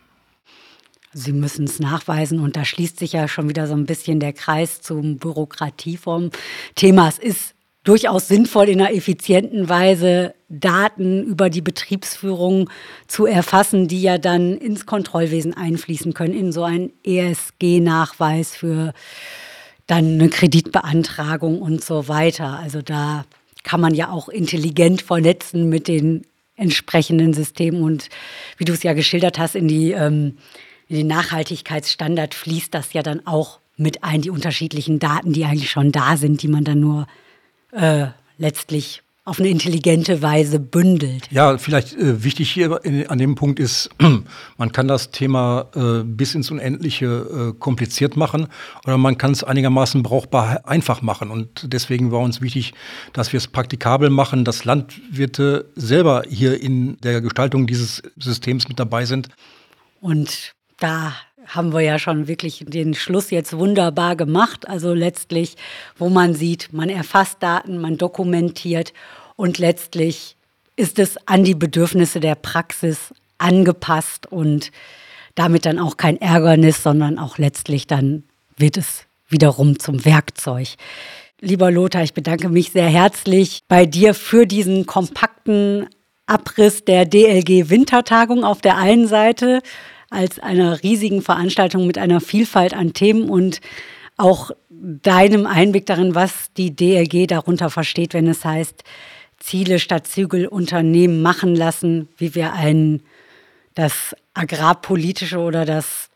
Sie 1.14 1.34
müssen 1.34 1.66
es 1.66 1.80
nachweisen 1.80 2.40
und 2.40 2.56
da 2.56 2.66
schließt 2.66 3.00
sich 3.00 3.14
ja 3.14 3.28
schon 3.28 3.50
wieder 3.50 3.66
so 3.68 3.74
ein 3.74 3.86
bisschen 3.86 4.20
der 4.20 4.34
Kreis 4.34 4.82
zum 4.82 5.18
Bürokratieform 5.18 6.30
Thema. 6.76 7.10
Es 7.10 7.18
ist 7.18 7.56
durchaus 7.84 8.28
sinnvoll, 8.28 8.70
in 8.70 8.82
einer 8.82 8.94
effizienten 8.94 9.70
Weise 9.70 10.36
Daten 10.50 11.24
über 11.24 11.50
die 11.50 11.62
Betriebsführung 11.62 12.70
zu 13.08 13.26
erfassen, 13.26 13.88
die 13.88 14.02
ja 14.02 14.18
dann 14.20 14.58
ins 14.58 14.86
Kontrollwesen 14.86 15.56
einfließen 15.56 16.14
können, 16.14 16.36
in 16.36 16.52
so 16.52 16.64
einen 16.64 16.92
ESG-Nachweis 17.04 18.56
für 18.56 18.94
dann 19.88 20.06
eine 20.06 20.30
Kreditbeantragung 20.30 21.62
und 21.62 21.84
so 21.84 22.08
weiter. 22.08 22.60
Also 22.60 22.84
da 22.84 23.26
kann 23.64 23.82
man 23.82 23.96
ja 23.96 24.12
auch 24.12 24.30
intelligent 24.30 25.02
vernetzen 25.02 25.70
mit 25.70 25.88
den 25.88 26.26
entsprechenden 26.56 27.34
Systemen 27.34 27.82
und 27.82 28.10
wie 28.58 28.66
du 28.66 28.74
es 28.74 28.84
ja 28.84 28.94
geschildert 28.94 29.40
hast, 29.40 29.56
in 29.56 29.68
die 29.68 29.92
ähm, 29.92 30.38
in 30.90 30.98
den 30.98 31.08
Nachhaltigkeitsstandard 31.08 32.34
fließt 32.34 32.74
das 32.74 32.94
ja 32.94 33.04
dann 33.04 33.26
auch 33.26 33.60
mit 33.78 34.04
ein, 34.04 34.22
die 34.22 34.32
unterschiedlichen 34.32 35.00
Daten, 35.00 35.32
die 35.32 35.46
eigentlich 35.46 35.72
schon 35.72 35.92
da 35.92 36.18
sind, 36.18 36.42
die 36.42 36.50
man 36.50 36.66
dann 36.66 36.80
nur 36.80 37.08
äh, 37.72 38.08
letztlich 38.38 39.04
auf 39.24 39.40
eine 39.40 39.50
intelligente 39.50 40.24
Weise 40.24 40.60
bündelt. 40.60 41.28
Ja, 41.30 41.60
vielleicht 41.60 41.94
äh, 41.94 42.24
wichtig 42.24 42.52
hier 42.52 42.84
in, 42.84 43.08
an 43.08 43.20
dem 43.20 43.36
Punkt 43.36 43.60
ist, 43.60 43.90
man 44.58 44.72
kann 44.72 44.88
das 44.88 45.12
Thema 45.12 45.70
äh, 45.76 46.04
bis 46.04 46.34
ins 46.34 46.50
Unendliche 46.50 47.54
äh, 47.54 47.60
kompliziert 47.60 48.18
machen 48.18 48.48
oder 48.86 48.98
man 48.98 49.20
kann 49.20 49.32
es 49.32 49.44
einigermaßen 49.44 50.02
brauchbar 50.02 50.68
einfach 50.68 51.04
machen. 51.04 51.30
Und 51.30 51.72
deswegen 51.72 52.12
war 52.12 52.22
uns 52.22 52.42
wichtig, 52.42 52.74
dass 53.14 53.32
wir 53.32 53.38
es 53.38 53.48
praktikabel 53.48 54.10
machen, 54.10 54.46
dass 54.46 54.66
Landwirte 54.66 55.70
selber 55.76 56.24
hier 56.28 56.60
in 56.60 56.98
der 57.02 57.22
Gestaltung 57.22 57.68
dieses 57.68 58.02
Systems 58.18 58.68
mit 58.68 58.80
dabei 58.80 59.06
sind. 59.06 59.30
Und 60.02 60.56
da 60.80 61.14
haben 61.46 61.74
wir 61.74 61.82
ja 61.82 61.98
schon 61.98 62.28
wirklich 62.28 62.64
den 62.68 62.94
Schluss 62.94 63.32
jetzt 63.32 63.58
wunderbar 63.58 64.16
gemacht. 64.16 64.68
Also 64.68 64.94
letztlich, 64.94 65.56
wo 65.98 66.10
man 66.10 66.34
sieht, 66.34 66.74
man 66.74 66.90
erfasst 66.90 67.38
Daten, 67.42 67.80
man 67.80 67.98
dokumentiert 67.98 68.94
und 69.36 69.58
letztlich 69.58 70.36
ist 70.76 71.00
es 71.00 71.18
an 71.28 71.44
die 71.44 71.56
Bedürfnisse 71.56 72.20
der 72.20 72.36
Praxis 72.36 73.14
angepasst 73.38 74.28
und 74.32 74.72
damit 75.36 75.66
dann 75.66 75.80
auch 75.80 75.98
kein 75.98 76.20
Ärgernis, 76.20 76.84
sondern 76.84 77.18
auch 77.18 77.38
letztlich 77.38 77.88
dann 77.88 78.24
wird 78.58 78.78
es 78.78 79.06
wiederum 79.28 79.80
zum 79.80 80.04
Werkzeug. 80.06 80.76
Lieber 81.42 81.72
Lothar, 81.72 82.04
ich 82.04 82.14
bedanke 82.14 82.50
mich 82.50 82.72
sehr 82.72 82.88
herzlich 82.88 83.64
bei 83.68 83.86
dir 83.86 84.14
für 84.14 84.46
diesen 84.46 84.86
kompakten 84.86 85.88
Abriss 86.26 86.84
der 86.84 87.06
DLG 87.06 87.70
Wintertagung 87.70 88.44
auf 88.44 88.62
der 88.62 88.78
einen 88.78 89.08
Seite 89.08 89.62
als 90.10 90.40
einer 90.40 90.82
riesigen 90.84 91.22
Veranstaltung 91.22 91.88
mit 91.88 91.98
einer 91.98 92.22
Vielfalt 92.22 92.74
an 92.74 92.94
Themen 92.94 93.30
und 93.30 93.62
auch 94.18 94.52
deinem 94.70 95.46
Einblick 95.46 95.86
darin, 95.86 96.16
was 96.16 96.52
die 96.58 96.76
DLG 96.76 97.28
darunter 97.28 97.70
versteht, 97.70 98.14
wenn 98.14 98.28
es 98.28 98.44
heißt, 98.44 98.84
Ziele 99.40 99.80
statt 99.80 100.08
Zügel 100.08 100.48
Unternehmen 100.48 101.22
machen 101.22 101.56
lassen, 101.56 102.10
wie 102.18 102.36
wir 102.36 102.54
ein 102.54 103.02
das 103.76 104.16
agrarpolitische 104.34 105.38
oder 105.38 105.64
das 105.64 106.10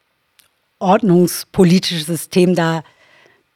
ordnungspolitische 0.80 2.04
System 2.04 2.56
da 2.56 2.84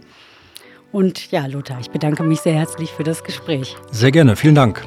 Und 0.93 1.31
ja, 1.31 1.47
Lothar, 1.47 1.81
ich 1.81 1.91
bedanke 1.91 2.23
mich 2.23 2.41
sehr 2.41 2.55
herzlich 2.55 2.91
für 2.91 3.03
das 3.03 3.25
Gespräch. 3.25 3.77
Sehr 3.91 4.11
gerne, 4.11 4.37
vielen 4.37 4.55
Dank. 4.55 4.87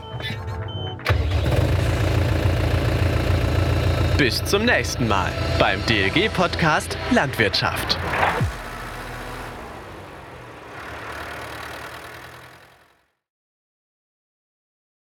Bis 4.18 4.44
zum 4.46 4.66
nächsten 4.66 5.08
Mal 5.08 5.32
beim 5.60 5.80
DLG-Podcast 5.88 6.98
Landwirtschaft. 7.12 7.98